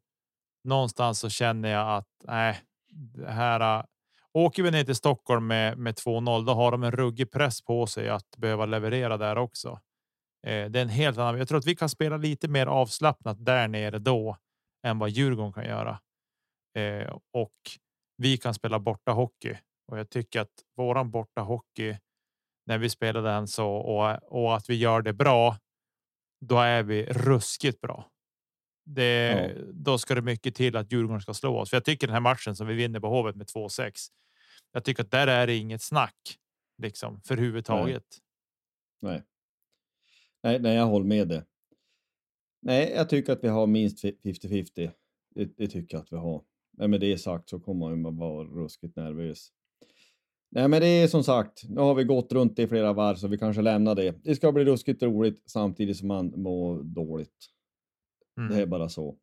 [0.63, 3.79] någonstans så känner jag att nej, det här.
[3.79, 3.85] Äh,
[4.33, 7.87] åker vi ner till Stockholm med med 2-0, då har de en ruggig press på
[7.87, 9.79] sig att behöva leverera där också.
[10.47, 11.37] Eh, det är en helt annan.
[11.37, 14.37] Jag tror att vi kan spela lite mer avslappnat där nere då
[14.83, 15.99] än vad Djurgården kan göra.
[16.75, 17.57] Eh, och
[18.17, 21.97] vi kan spela borta hockey och jag tycker att våran borta hockey
[22.70, 25.57] när vi spelar den så och, och att vi gör det bra.
[26.41, 28.11] Då är vi ruskigt bra.
[28.86, 29.63] Det, ja.
[29.74, 31.70] Då ska det mycket till att Djurgården ska slå oss.
[31.70, 33.91] För jag tycker den här matchen som vi vinner på Hovet med 2-6.
[34.72, 36.38] Jag tycker att där är det inget snack
[36.78, 38.03] liksom för huvudtaget.
[39.01, 39.24] Nej.
[40.43, 41.45] Nej, nej, jag håller med det.
[42.61, 44.91] Nej, jag tycker att vi har minst 50-50.
[45.36, 46.43] Det, det, tycker jag att vi har.
[46.72, 49.51] Men med det sagt så kommer man vara ruskigt nervös.
[50.52, 53.28] Nej, men det är som sagt, nu har vi gått runt i flera varv så
[53.28, 54.24] vi kanske lämnar det.
[54.24, 57.45] Det ska bli ruskigt roligt samtidigt som man mår dåligt.
[58.38, 58.52] Mm.
[58.52, 59.18] Det är bara så.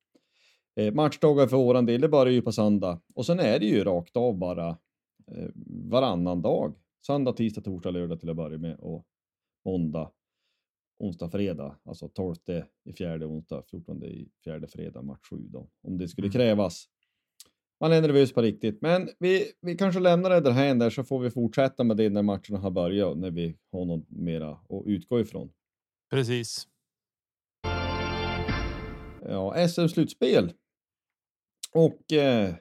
[0.76, 3.84] Eh, matchdagar för våran del, det börjar ju på söndag och sen är det ju
[3.84, 4.68] rakt av bara
[5.32, 5.48] eh,
[5.90, 6.74] varannan dag.
[7.06, 9.06] Söndag, tisdag, torsdag, lördag till att börja med och
[9.64, 10.10] måndag,
[10.98, 11.78] onsdag, fredag.
[11.84, 12.34] Alltså 12
[12.84, 15.68] i fjärde onsdag, 14 i fjärde fredag, match 7 då.
[15.82, 16.32] Om det skulle mm.
[16.32, 16.88] krävas.
[17.80, 21.18] Man är nervös på riktigt, men vi, vi kanske lämnar det därhän där så får
[21.18, 25.20] vi fortsätta med det när matcherna har börjat när vi har något mera att utgå
[25.20, 25.52] ifrån.
[26.10, 26.68] Precis.
[29.22, 30.52] Ja, SM-slutspel.
[31.72, 32.54] Och eh,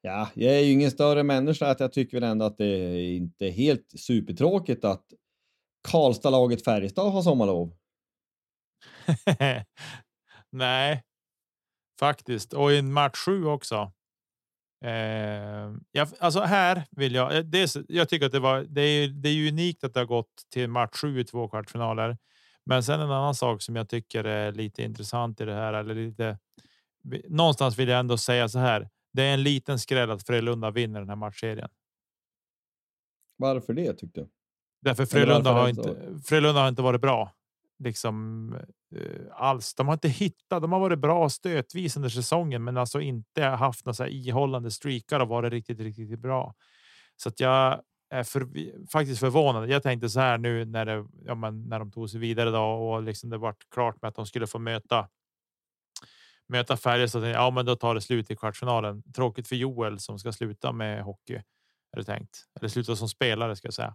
[0.00, 3.48] ja, jag är ju ingen större människa att jag tycker ändå att det är inte
[3.48, 5.04] helt supertråkigt att
[5.88, 7.76] Karlstad-laget Färjestad har sommarlov.
[10.50, 11.02] Nej,
[12.00, 12.52] faktiskt.
[12.52, 13.92] Och i match sju också.
[14.84, 17.36] Eh, jag, alltså här vill jag.
[17.36, 18.66] Eh, det, jag tycker att det var.
[18.68, 22.18] Det är, det är unikt att det har gått till match sju i två kvartsfinaler.
[22.64, 25.94] Men sen en annan sak som jag tycker är lite intressant i det här eller
[25.94, 26.38] lite.
[27.28, 28.88] Någonstans vill jag ändå säga så här.
[29.12, 31.68] Det är en liten skräll att Frölunda vinner den här matchserien.
[33.36, 34.28] Varför det tyckte du?
[34.80, 35.96] Därför Frölunda har inte.
[36.24, 37.32] Frölunda har inte varit bra
[37.80, 38.54] liksom
[38.96, 39.74] eh, alls.
[39.74, 40.62] De har inte hittat.
[40.62, 45.28] De har varit bra stötvis under säsongen, men alltså inte haft några ihållande streakar och
[45.28, 46.54] varit riktigt, riktigt bra.
[47.16, 48.48] Så att jag är för,
[48.92, 49.70] faktiskt förvånad.
[49.70, 52.62] Jag tänkte så här nu när det, ja, men när de tog sig vidare då
[52.62, 55.08] och liksom det vart klart med att de skulle få möta.
[56.48, 57.30] Möta Färjestad.
[57.30, 59.02] Ja, men då tar det slut i kvartsfinalen.
[59.12, 61.34] Tråkigt för Joel som ska sluta med hockey.
[61.92, 63.94] Är det tänkt eller sluta som spelare ska jag säga.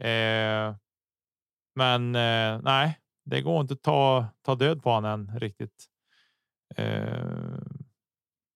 [0.00, 0.76] Eh,
[1.74, 5.86] men eh, nej, det går inte att ta, ta död på honom än riktigt.
[6.76, 7.58] Eh,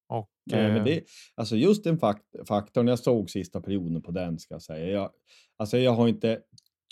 [0.07, 1.03] och, nej, men det,
[1.35, 4.87] alltså just den fakt faktorn jag såg sista perioden på den ska jag säga.
[4.87, 5.11] Jag,
[5.57, 6.41] alltså jag har inte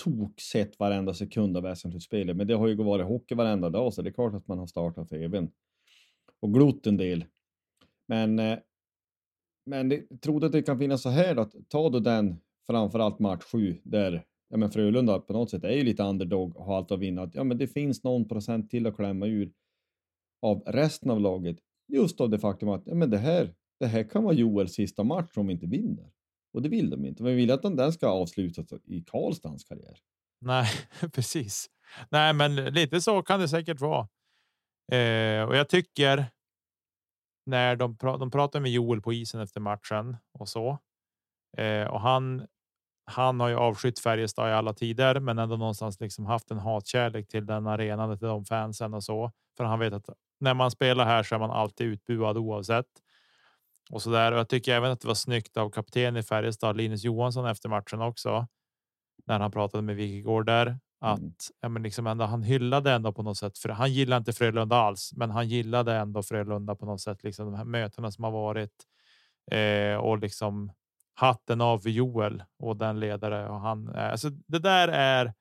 [0.03, 4.01] tok sett varenda sekund av SM-slutspelet, men det har ju varit hockey varenda dag, så
[4.01, 5.51] det är klart att man har startat tvn
[6.39, 7.26] och glott en del.
[8.07, 8.59] Men, eh,
[9.65, 13.43] men det, trodde att det kan finnas så här att ta då den framförallt match
[13.43, 16.91] 7 där ja, men Frölunda på något sätt är ju lite underdog och har allt
[16.91, 17.32] att vinna.
[17.34, 19.51] Ja, men det finns någon procent till att klämma ur
[20.41, 21.58] av resten av laget.
[21.88, 25.04] Just av det faktum att ja, men det, här, det här kan vara Joels sista
[25.04, 26.12] match om vi inte vinner.
[26.54, 27.24] Och det vill de inte.
[27.24, 29.97] Men vi vill att den ska avslutas i Karlstads karriär.
[30.41, 30.68] Nej,
[31.14, 31.70] precis.
[32.10, 34.08] Nej, men lite så kan det säkert vara.
[34.91, 36.26] Eh, och jag tycker
[37.45, 40.78] när de, pra de pratar med Joel på isen efter matchen och så.
[41.58, 42.47] Eh, och han
[43.06, 47.28] han har ju avskytt Färjestad i alla tider, men ändå någonstans liksom haft en hatkärlek
[47.28, 49.32] till den arenan, till de fansen och så.
[49.58, 52.88] För han vet att när man spelar här så är man alltid utbuad oavsett.
[53.89, 54.32] Och så där.
[54.32, 57.70] Och jag tycker även att det var snyggt av kapten i Färjestad, Linus Johansson efter
[57.70, 58.47] matchen också.
[59.26, 61.34] När han pratade med Wikegård där att mm.
[61.62, 63.58] ja, men liksom ändå, han hyllade ändå på något sätt.
[63.58, 67.24] För han gillar inte Frölunda alls, men han gillade ändå Frölunda på något sätt.
[67.24, 68.84] Liksom de här mötena som har varit
[69.51, 70.72] eh, och liksom
[71.16, 73.95] hatten av för Joel och den ledare och han.
[73.95, 75.34] Alltså det där är.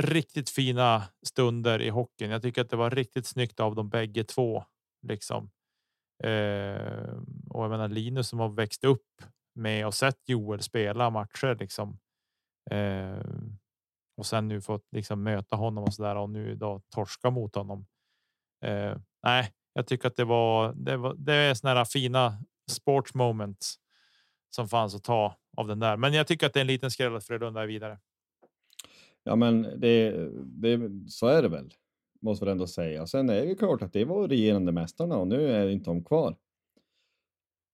[0.00, 2.30] Riktigt fina stunder i hockeyn.
[2.30, 4.64] Jag tycker att det var riktigt snyggt av dem bägge två
[5.06, 5.50] liksom.
[6.24, 7.18] Eh,
[7.50, 9.22] och jag menar Linus som har växt upp
[9.54, 11.98] med och sett Joel spela matcher liksom.
[12.70, 13.24] Eh,
[14.16, 17.54] och sen nu fått liksom möta honom och så där och nu då torska mot
[17.54, 17.86] honom.
[18.64, 20.72] Eh, nej, jag tycker att det var.
[20.72, 21.14] Det var.
[21.14, 22.38] Det är såna här fina
[22.70, 23.76] sports moments
[24.54, 25.96] som fanns att ta av den där.
[25.96, 27.98] Men jag tycker att det är en liten skräll att Frölunda är vidare.
[29.24, 31.74] Ja, men det, det, så är det väl,
[32.20, 33.06] måste väl ändå säga.
[33.06, 36.36] Sen är det klart att det var regerande mästarna och nu är inte de kvar.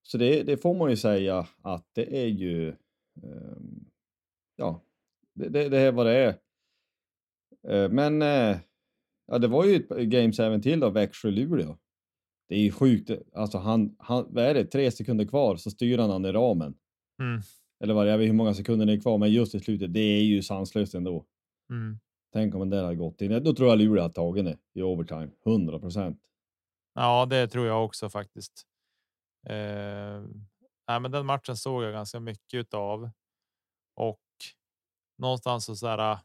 [0.03, 2.75] Så det, det får man ju säga att det är ju.
[3.23, 3.91] Um,
[4.57, 4.83] ja,
[5.35, 6.39] det, det, det, är vad det är.
[7.69, 8.57] Uh, men uh,
[9.27, 11.77] ja, det var ju ett games även till då, Växjö-Luleå.
[12.51, 13.11] Det är ju sjukt.
[13.35, 16.75] Alltså han, han, vad är det, tre sekunder kvar så styr han han i ramen.
[17.23, 17.41] Mm.
[17.81, 20.01] Eller vad jag vet hur många sekunder det är kvar, men just i slutet, det
[20.01, 21.27] är ju sanslöst ändå.
[21.71, 21.99] Mm.
[22.33, 23.45] Tänk om den där hade gått in.
[23.45, 25.29] Då tror jag Luleå hade tagit det i overtime.
[25.47, 26.21] 100 procent.
[26.95, 28.67] Ja, det tror jag också faktiskt.
[29.47, 30.23] Eh,
[30.89, 33.11] nej, men den matchen såg jag ganska mycket av
[33.97, 34.21] och
[35.19, 36.19] någonstans så, så här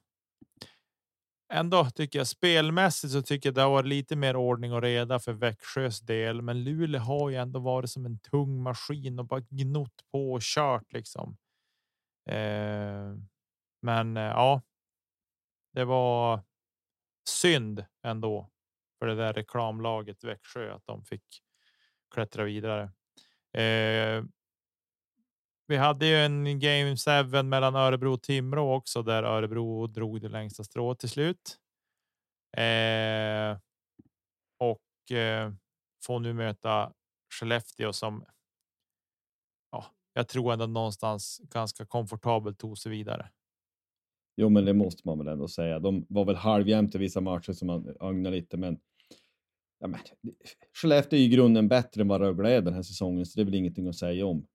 [1.54, 5.20] ändå tycker jag spelmässigt så tycker jag det har varit lite mer ordning och reda
[5.20, 6.42] för Växjös del.
[6.42, 10.42] Men Luleå har ju ändå varit som en tung maskin och bara gnott på och
[10.42, 11.38] kört liksom.
[12.30, 13.16] Eh,
[13.82, 14.62] men eh, ja,
[15.74, 16.44] det var
[17.30, 18.50] synd ändå
[19.00, 21.24] för det där reklamlaget Växjö att de fick
[22.14, 22.84] klättra vidare.
[23.54, 24.24] Eh,
[25.68, 26.96] vi hade ju en game
[27.32, 31.58] 7 mellan Örebro och Timrå också där Örebro drog det längsta strået till slut.
[32.58, 33.58] Eh,
[34.60, 35.54] och eh,
[36.06, 36.94] får nu möta
[37.40, 38.26] Skellefteå som.
[39.72, 43.30] Ja, jag tror ändå någonstans ganska komfortabelt tog sig vidare.
[44.38, 45.80] Jo, men det måste man väl ändå säga.
[45.80, 48.80] De var väl halvjämnt i vissa matcher som man ögnar lite, men.
[49.80, 50.00] Ja, men
[50.74, 53.46] Skellefteå är i grunden bättre än vad Rögle är den här säsongen, så det är
[53.46, 54.48] väl ingenting att säga om.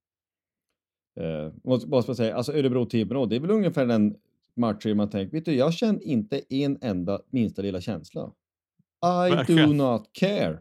[1.20, 4.16] Eh, måste, måste man säga, alltså Örebro-Timrå, det är väl ungefär den
[4.56, 8.32] matchen man tänker, vet du, jag känner inte en enda minsta lilla känsla.
[9.28, 9.68] I Verkligen.
[9.68, 10.60] do not care.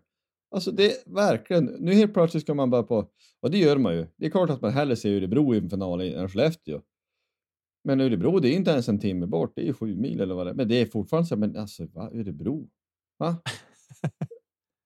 [0.52, 4.08] Alltså det verkligen, nu helt plötsligt ska man bara på, och det gör man ju.
[4.16, 6.82] Det är klart att man hellre ser Örebro i en final än Skellefteå.
[7.84, 10.48] Men Örebro, det är inte ens en timme bort, det är sju mil eller vad
[10.48, 10.54] det är.
[10.56, 12.70] Men det är fortfarande så, men alltså va, Örebro?
[13.18, 13.36] Va?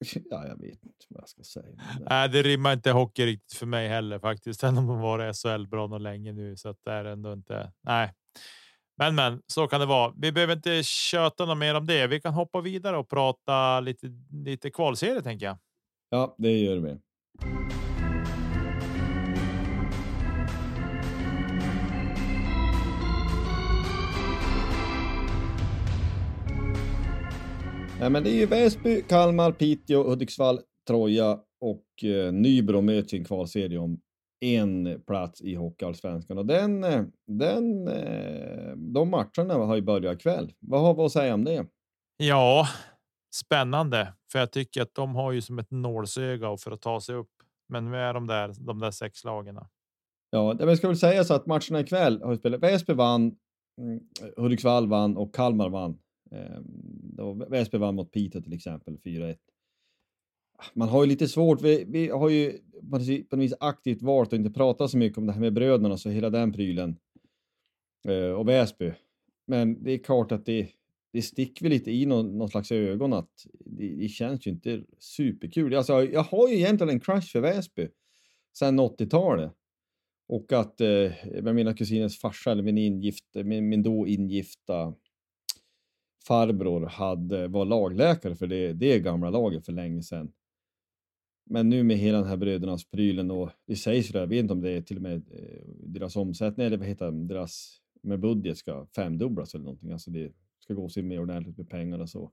[0.30, 1.66] ja, jag vet inte vad jag ska säga.
[2.00, 4.64] Det- Nej, det rimmar inte hockey riktigt för mig heller faktiskt.
[4.64, 7.72] Även om de varit SHL bra nog länge nu så att det är ändå inte.
[7.84, 8.14] Nej,
[8.98, 10.14] men men så kan det vara.
[10.18, 12.08] Vi behöver inte köta något mer om det.
[12.08, 15.58] Vi kan hoppa vidare och prata lite, lite kvalserie tänker jag.
[16.10, 16.98] Ja, det gör vi.
[28.00, 33.18] Ja, men det är ju Väsby, Kalmar, Piteå, Hudiksvall, Troja och eh, Nybro möts i
[33.18, 34.00] en kvalserie om
[34.42, 36.38] en plats i Hockeyallsvenskan.
[36.38, 40.54] Och den, eh, den, eh, de matcherna har ju börjat ikväll.
[40.60, 41.66] Vad har vi att säga om det?
[42.18, 42.68] Ja,
[43.36, 47.16] spännande, för jag tycker att de har ju som ett nålsöga för att ta sig
[47.16, 47.32] upp.
[47.70, 49.60] Men nu är de där, de där sex lagen.
[50.30, 52.64] Ja, det ska väl sägas att matcherna ikväll har spelat.
[52.64, 53.22] Väsby vann,
[53.82, 54.00] mm,
[54.38, 55.98] Hudiksvall vann och Kalmar vann.
[56.34, 56.64] Ehm,
[57.16, 59.36] då Väsby vann mot Piteå till exempel, 4-1.
[60.74, 62.52] Man har ju lite svårt, vi, vi har ju
[62.90, 65.98] på något vis- aktivt valt att inte prata så mycket om det här med bröderna,
[65.98, 66.96] så hela den prylen.
[68.08, 68.92] Eh, och Väsby.
[69.48, 70.70] Men det är klart att det,
[71.14, 73.32] det sticker väl lite i någon, någon slags ögon att
[73.66, 75.76] det, det känns ju inte superkul.
[75.76, 77.88] Alltså, jag har ju egentligen en crush för Väsby
[78.54, 79.52] sedan 80-talet.
[80.28, 81.12] Och att eh,
[81.42, 84.94] med mina kusiners farsa, eller min, ingift, min, min då ingifta
[86.28, 90.32] farbror hade, var lagläkare för det, det gamla laget för länge sedan.
[91.46, 94.54] Men nu med hela den här brödernas prylen och det sägs ju jag vet inte
[94.54, 98.20] om det är till och med eh, deras omsättning eller vad heter det, deras med
[98.20, 99.92] budget ska femdubblas eller någonting.
[99.92, 102.32] Alltså det ska gå sig mer ordentligt med pengar och så.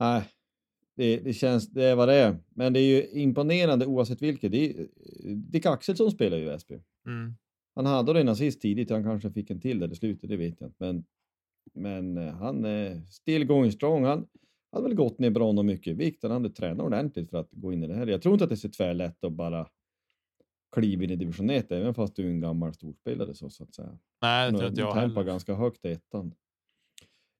[0.00, 0.24] Nej,
[0.96, 2.38] det, det känns, det är vad det är.
[2.48, 4.52] Men det är ju imponerande oavsett vilket.
[4.52, 4.86] Det är,
[5.34, 6.74] Dick Axelsson spelar ju i Väsby.
[7.06, 7.34] Mm.
[7.74, 10.60] Han hade det assist tidigt, han kanske fick en till där i slutet, det vet
[10.60, 10.84] jag inte.
[10.84, 11.04] Men,
[11.74, 14.04] men eh, han är still going strong.
[14.04, 14.28] Han
[14.72, 16.22] hade väl gått ner bra och mycket i vikt.
[16.22, 18.06] Han hade tränat ordentligt för att gå in i det här.
[18.06, 19.68] Jag tror inte att det är så tvärlätt att bara
[20.72, 23.74] kliva in i division 1, även fast du är en gammal storspelare så, så att
[23.74, 23.98] säga.
[24.22, 25.24] Nej, det tror inte jag heller.
[25.24, 26.34] ganska högt i ettan.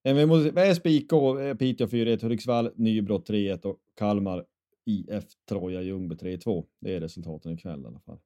[0.04, 4.46] Men vi måste- Väsby IK, eh, Piteå 4-1, Hudiksvall, Nybro 3-1 och Kalmar
[4.84, 6.66] IF Troja Ljungby 3-2.
[6.80, 8.18] Det är resultaten ikväll i alla fall.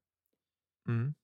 [0.88, 1.14] Mm.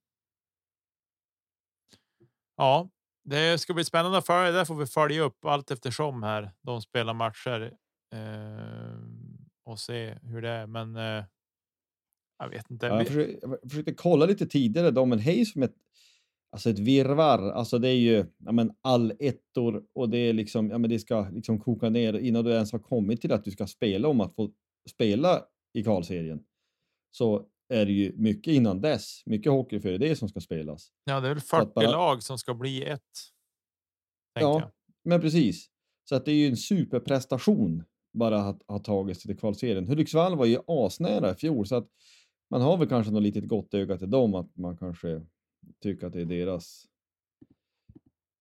[2.57, 2.89] Ja,
[3.27, 4.53] det ska bli spännande att följa.
[4.53, 6.51] Där får vi följa upp allt eftersom här.
[6.63, 7.73] De spelar matcher
[8.15, 8.99] eh,
[9.65, 10.67] och se hur det är.
[10.67, 11.25] Men eh,
[12.39, 12.87] jag vet inte.
[12.87, 15.75] Ja, jag, försökte, jag försökte kolla lite tidigare då, men hej som ett,
[16.53, 17.51] alltså ett virrvarr.
[17.51, 20.99] Alltså det är ju ja, men all ettor och det är liksom, ja men det
[20.99, 24.21] ska liksom koka ner innan du ens har kommit till att du ska spela om
[24.21, 24.51] att få
[24.91, 25.43] spela
[25.75, 26.41] i kvalserien.
[27.11, 30.93] Så är det ju mycket innan dess, mycket hockey före det som ska spelas.
[31.05, 33.03] ja, det är väl så att 40 bara- lag som ska bli ett.
[34.35, 34.71] Ja, jag.
[35.05, 35.71] men precis.
[36.09, 39.87] Så att det är ju en superprestation bara att ha tagit sig till kvalserien.
[39.89, 41.89] Hudiksvall var ju asnära i fjol så att
[42.51, 45.23] man har väl kanske något litet gott öga till dem att man kanske
[45.83, 46.87] tycker att det är deras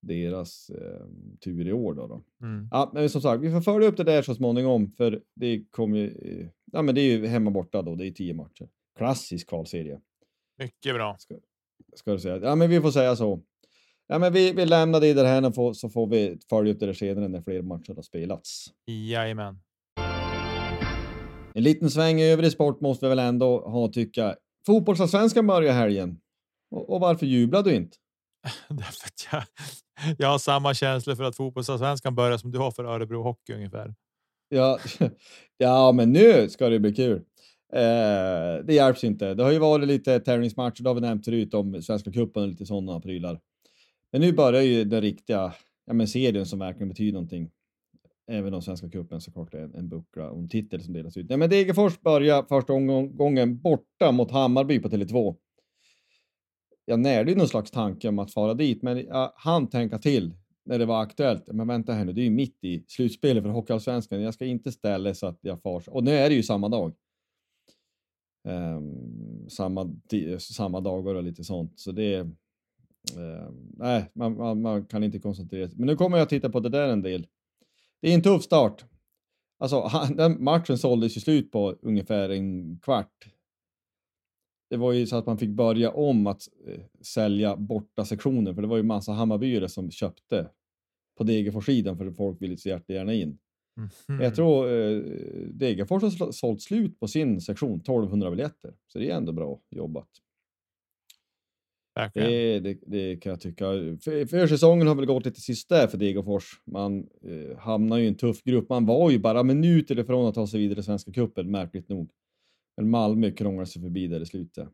[0.02, 1.08] deras eh,
[1.44, 2.08] tur i år då.
[2.08, 2.24] då.
[2.46, 2.68] Mm.
[2.72, 5.98] Ja, men som sagt, vi får följa upp det där så småningom för det kommer
[5.98, 8.70] ju, eh, ja men det är ju hemma borta då, det är tio matcher.
[8.98, 10.00] Klassisk kvalserie
[10.58, 11.16] Mycket bra.
[11.20, 11.36] ska,
[11.96, 12.38] ska du säga.
[12.38, 13.42] Ja, men vi får säga så.
[14.08, 16.96] Ja, men vi, vi lämnar det där här får, så får vi följa upp det
[16.96, 18.66] senare när fler matcher har spelats.
[18.86, 19.60] Jajamän.
[21.54, 24.36] En liten sväng i övrig sport måste vi väl ändå ha tycka.
[24.66, 26.20] Fotbollsallsvenskan börjar helgen.
[26.72, 27.98] Och, och varför jublar du inte?
[28.70, 29.44] Därför att jag,
[30.18, 33.96] jag har samma känsla för att fotbollsallsvenskan börjar som du har för Örebro Hockey ungefär.
[34.50, 34.80] Ja,
[35.58, 37.24] ja, men nu ska det bli kul.
[37.74, 39.34] Eh, det hjälps inte.
[39.34, 42.50] Det har ju varit lite tävlingsmatcher, det har vi nämnt förut om Svenska cupen och
[42.50, 43.40] lite sådana prylar.
[44.12, 45.54] Men nu börjar ju den riktiga
[45.86, 47.50] ja, men serien som verkligen betyder någonting.
[48.32, 51.26] Även om Svenska cupen såklart är en, en buckla och en titel som delas ut.
[51.30, 55.36] Ja, men Degerfors börjar första omgången borta mot Hammarby på Tele2.
[56.86, 60.34] Jag närde ju någon slags tanke om att fara dit, men jag hann tänka till
[60.66, 61.48] när det var aktuellt.
[61.48, 64.22] Men vänta här nu, det är ju mitt i slutspelet för Hockeyallsvenskan.
[64.22, 65.84] Jag ska inte ställa så att jag far.
[65.90, 66.94] Och nu är det ju samma dag.
[68.46, 69.96] Um, samma,
[70.40, 71.80] samma dagar och lite sånt.
[71.80, 72.22] Så det är...
[72.22, 75.78] Uh, nej, man, man, man, kan inte koncentrera sig.
[75.78, 77.28] Men nu kommer jag titta på det där en del.
[78.02, 78.86] Det är en tuff start.
[79.60, 83.26] Alltså, den matchen såldes ju slut på ungefär en kvart.
[84.70, 88.62] Det var ju så att man fick börja om att eh, sälja borta sektioner, för
[88.62, 90.50] det var ju massa Hammarbyare som köpte
[91.18, 93.38] på Degerforssidan för folk ville så gärna in.
[93.78, 94.24] Mm -hmm.
[94.24, 95.02] Jag tror eh,
[95.48, 98.74] Degerfors har sålt slut på sin sektion, 1200 biljetter.
[98.88, 100.10] Så det är ändå bra jobbat.
[102.14, 103.66] Det, det, det, kan jag tycka.
[104.04, 106.62] För, försäsongen har väl gått lite sista för Degerfors.
[106.66, 108.70] Man eh, hamnar ju i en tuff grupp.
[108.70, 112.12] Man var ju bara minuter ifrån att ta sig vidare i Svenska cupen, märkligt nog.
[112.78, 114.70] Men Malmö krånglar sig förbi där i slutet.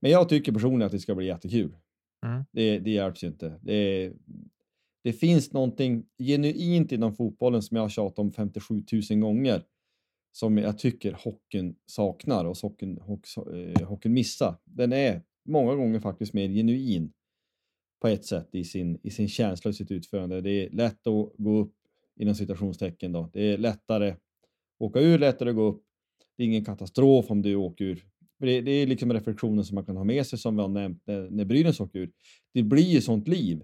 [0.00, 1.76] Men jag tycker personligen att det ska bli jättekul.
[2.26, 2.44] Mm.
[2.52, 3.58] Det, det hjälps ju inte.
[3.62, 4.12] Det,
[5.08, 9.62] det finns någonting genuint inom fotbollen som jag har tjatat om 57 000 gånger
[10.32, 14.56] som jag tycker hockeyn saknar och hockeyn, eh, hockeyn missar.
[14.64, 17.12] Den är många gånger faktiskt mer genuin
[18.00, 20.40] på ett sätt i sin, i sin känsla och sitt utförande.
[20.40, 21.74] Det är lätt att gå upp
[22.20, 23.30] inom citationstecken då.
[23.32, 24.18] Det är lättare att
[24.78, 25.82] åka ur, lättare att gå upp.
[26.36, 28.04] Det är ingen katastrof om du åker ur.
[28.38, 31.02] Det, det är liksom reflektionen som man kan ha med sig som vi har nämnt
[31.04, 32.10] när, när Brynäs åker ur.
[32.54, 33.62] Det blir ju sånt liv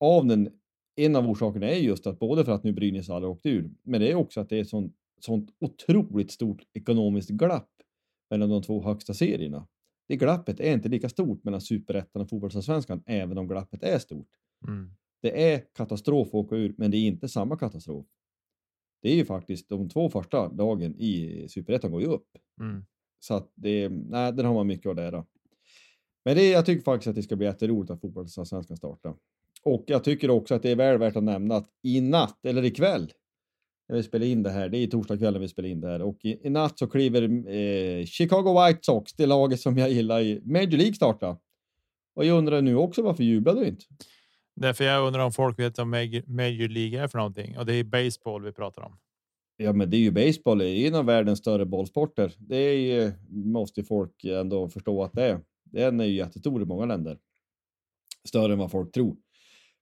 [0.00, 0.50] av den,
[0.96, 4.00] en av orsakerna är just att både för att nu Brynäs aldrig åkt ur, men
[4.00, 7.70] det är också att det är ett sånt, sånt otroligt stort ekonomiskt glapp
[8.30, 9.66] mellan de två högsta serierna.
[10.08, 14.30] Det glappet är inte lika stort mellan superettan och fotbollsallsvenskan, även om glappet är stort.
[14.68, 14.90] Mm.
[15.22, 18.06] Det är katastrof att åka ur, men det är inte samma katastrof.
[19.02, 22.28] Det är ju faktiskt de två första lagen i superettan går ju upp.
[22.60, 22.84] Mm.
[23.20, 25.26] Så att det, nej, den har man mycket att lära.
[26.24, 29.16] Men det, jag tycker faktiskt att det ska bli jätteroligt att fotbollsallsvenskan startar.
[29.66, 32.64] Och jag tycker också att det är väl värt att nämna att i natt, eller
[32.64, 33.12] ikväll,
[33.88, 36.24] när vi spelar in det här, det är torsdagskvällen vi spelar in det här, och
[36.24, 40.40] i, i natt så kliver eh, Chicago White Sox, det laget som jag gillar i
[40.44, 41.38] Major League starta.
[42.14, 43.84] Och jag undrar nu också varför jublar du inte?
[44.56, 47.84] Därför jag undrar om folk vet vad Major League är för någonting och det är
[47.84, 48.98] baseball vi pratar om.
[49.56, 52.32] Ja, men det är ju baseball, det är en av världens större bollsporter.
[52.38, 55.40] Det är ju, måste folk ändå förstå att det är.
[55.64, 57.18] Den är ju jättestor i många länder.
[58.28, 59.16] Större än vad folk tror.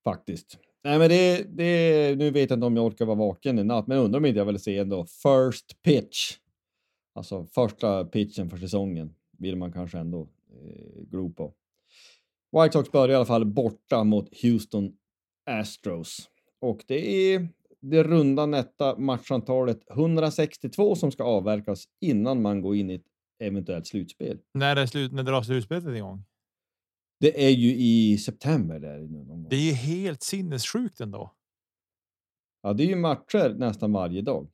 [0.05, 0.59] Faktiskt.
[0.85, 3.87] Nej, men det, det, nu vet jag inte om jag orkar vara vaken i natt,
[3.87, 6.33] men undrar om inte jag vill se ändå first pitch.
[7.15, 11.53] Alltså första pitchen för säsongen vill man kanske ändå eh, glo på.
[12.53, 14.93] White Sox börjar i alla fall borta mot Houston
[15.51, 16.31] Astros.
[16.61, 17.49] Och det är
[17.81, 23.07] det runda nätta matchantalet 162 som ska avverkas innan man går in i ett
[23.39, 24.39] eventuellt slutspel.
[24.55, 26.25] När, är slut, när drar slutspelet igång?
[27.21, 28.79] Det är ju i september.
[28.81, 29.47] Där någon gång.
[29.51, 31.35] Det är ju helt sinnessjukt ändå.
[32.63, 34.49] Ja, det är ju matcher nästan varje dag.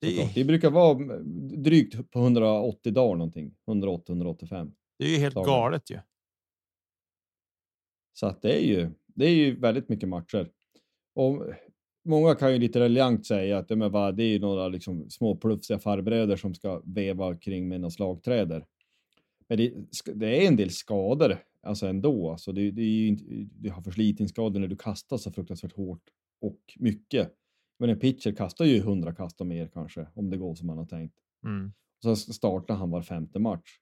[0.00, 1.18] Det, det brukar vara
[1.56, 3.54] drygt på 180 dagar någonting.
[3.66, 4.72] 180-185.
[4.98, 5.46] Det är ju helt dagar.
[5.46, 5.98] galet ju.
[8.12, 10.50] Så att det är ju, det är ju väldigt mycket matcher.
[11.14, 11.42] Och
[12.04, 16.36] många kan ju lite raljant säga att det är ju några liksom små plufsiga farbröder
[16.36, 18.66] som ska veva kring med några slagträder.
[19.48, 19.74] Men det,
[20.14, 22.30] det är en del skador alltså ändå.
[22.30, 23.24] Alltså det, det är ju inte,
[23.60, 26.02] du har förslitningsskador när du kastar så fruktansvärt hårt
[26.40, 27.32] och mycket.
[27.78, 30.78] Men en pitcher kastar ju hundra kast och mer kanske, om det går som man
[30.78, 31.16] har tänkt.
[31.44, 31.72] Mm.
[32.02, 33.78] Så startar han var femte match.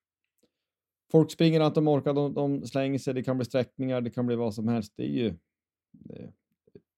[1.13, 4.27] Folk springer allt de orkar, de, de slänger sig, det kan bli sträckningar, det kan
[4.27, 4.93] bli vad som helst.
[4.97, 5.35] Det är ju...
[5.93, 6.33] Det,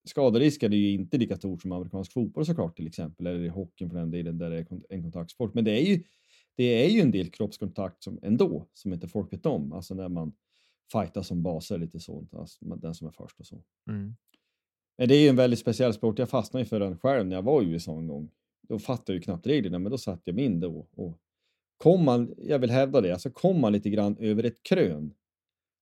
[0.04, 3.90] skaderisken är ju inte lika stor som amerikansk fotboll såklart till exempel, eller i hockeyn
[3.90, 5.54] för den delen där det är en kontaktsport.
[5.54, 6.02] Men det är ju,
[6.56, 9.72] det är ju en del kroppskontakt som ändå, som inte folk vet om.
[9.72, 10.32] Alltså när man
[10.92, 13.62] fighta som baser lite så, alltså, den som är först och så.
[13.88, 14.14] Mm.
[14.98, 16.18] Men det är ju en väldigt speciell sport.
[16.18, 18.30] Jag fastnade ju för den själv när jag var i USA en gång.
[18.68, 20.86] Då fattade jag ju knappt reglerna, men då satte jag mig in då.
[20.90, 21.18] Och
[21.76, 25.14] kom man, jag vill hävda det, alltså kom man lite grann över ett krön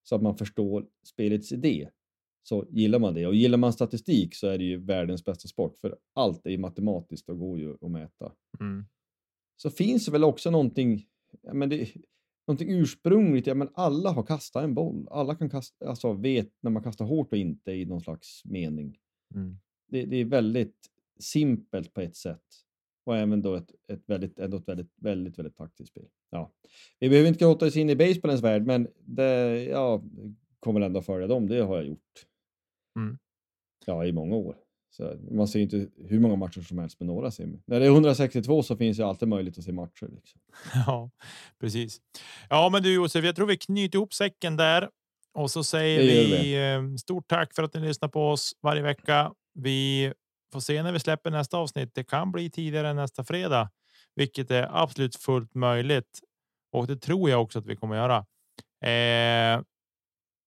[0.02, 1.90] så att man förstår spelets idé
[2.42, 3.26] så gillar man det.
[3.26, 6.58] Och gillar man statistik så är det ju världens bästa sport för allt är ju
[6.58, 8.32] matematiskt och går ju att mäta.
[8.60, 8.84] Mm.
[9.62, 11.06] Så finns det väl också någonting,
[11.42, 11.88] ja, men det,
[12.46, 13.46] någonting ursprungligt.
[13.46, 15.08] Ja, men alla har kastat en boll.
[15.10, 18.98] Alla kan kasta, alltså vet när man kastar hårt och inte i någon slags mening.
[19.34, 19.58] Mm.
[19.88, 20.76] Det, det är väldigt
[21.18, 22.44] simpelt på ett sätt.
[23.04, 26.08] Och även då ett, ett väldigt, ändå ett väldigt, väldigt, väldigt taktiskt spel.
[26.30, 26.52] Ja.
[26.98, 30.02] Vi behöver inte gråta oss in i baseballens värld, men det, ja,
[30.60, 31.46] kommer ändå följa dem.
[31.46, 32.26] Det har jag gjort.
[32.96, 33.18] Mm.
[33.86, 34.56] Ja, i många år.
[34.90, 37.62] Så man ser inte hur många matcher som helst med några sim.
[37.66, 40.08] När det är 162 så finns det alltid möjlighet att se matcher.
[40.14, 40.40] Liksom.
[40.86, 41.10] Ja,
[41.60, 42.00] precis.
[42.48, 44.88] Ja, men du Josef, jag tror vi knyter ihop säcken där
[45.34, 48.82] och så säger gör vi eh, stort tack för att ni lyssnar på oss varje
[48.82, 49.32] vecka.
[49.54, 50.12] Vi
[50.52, 51.94] får se när vi släpper nästa avsnitt.
[51.94, 53.70] Det kan bli tidigare än nästa fredag,
[54.14, 56.20] vilket är absolut fullt möjligt
[56.72, 58.26] och det tror jag också att vi kommer göra.
[58.84, 59.62] Eh,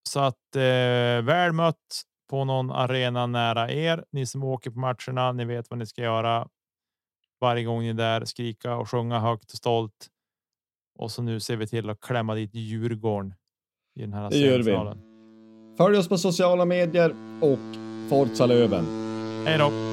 [0.10, 4.03] så att eh, väl mött på någon arena nära er.
[4.11, 6.47] Ni som åker på matcherna, ni vet vad ni ska göra.
[7.41, 10.07] Varje gång ni är där, skrika och sjunga högt och stolt.
[10.99, 13.34] Och så nu ser vi till att klämma dit Djurgården
[13.95, 15.01] i den här semifinalen.
[15.78, 17.59] Följ oss på sociala medier och
[18.09, 18.86] Forza Löven.
[19.45, 19.93] Hej då!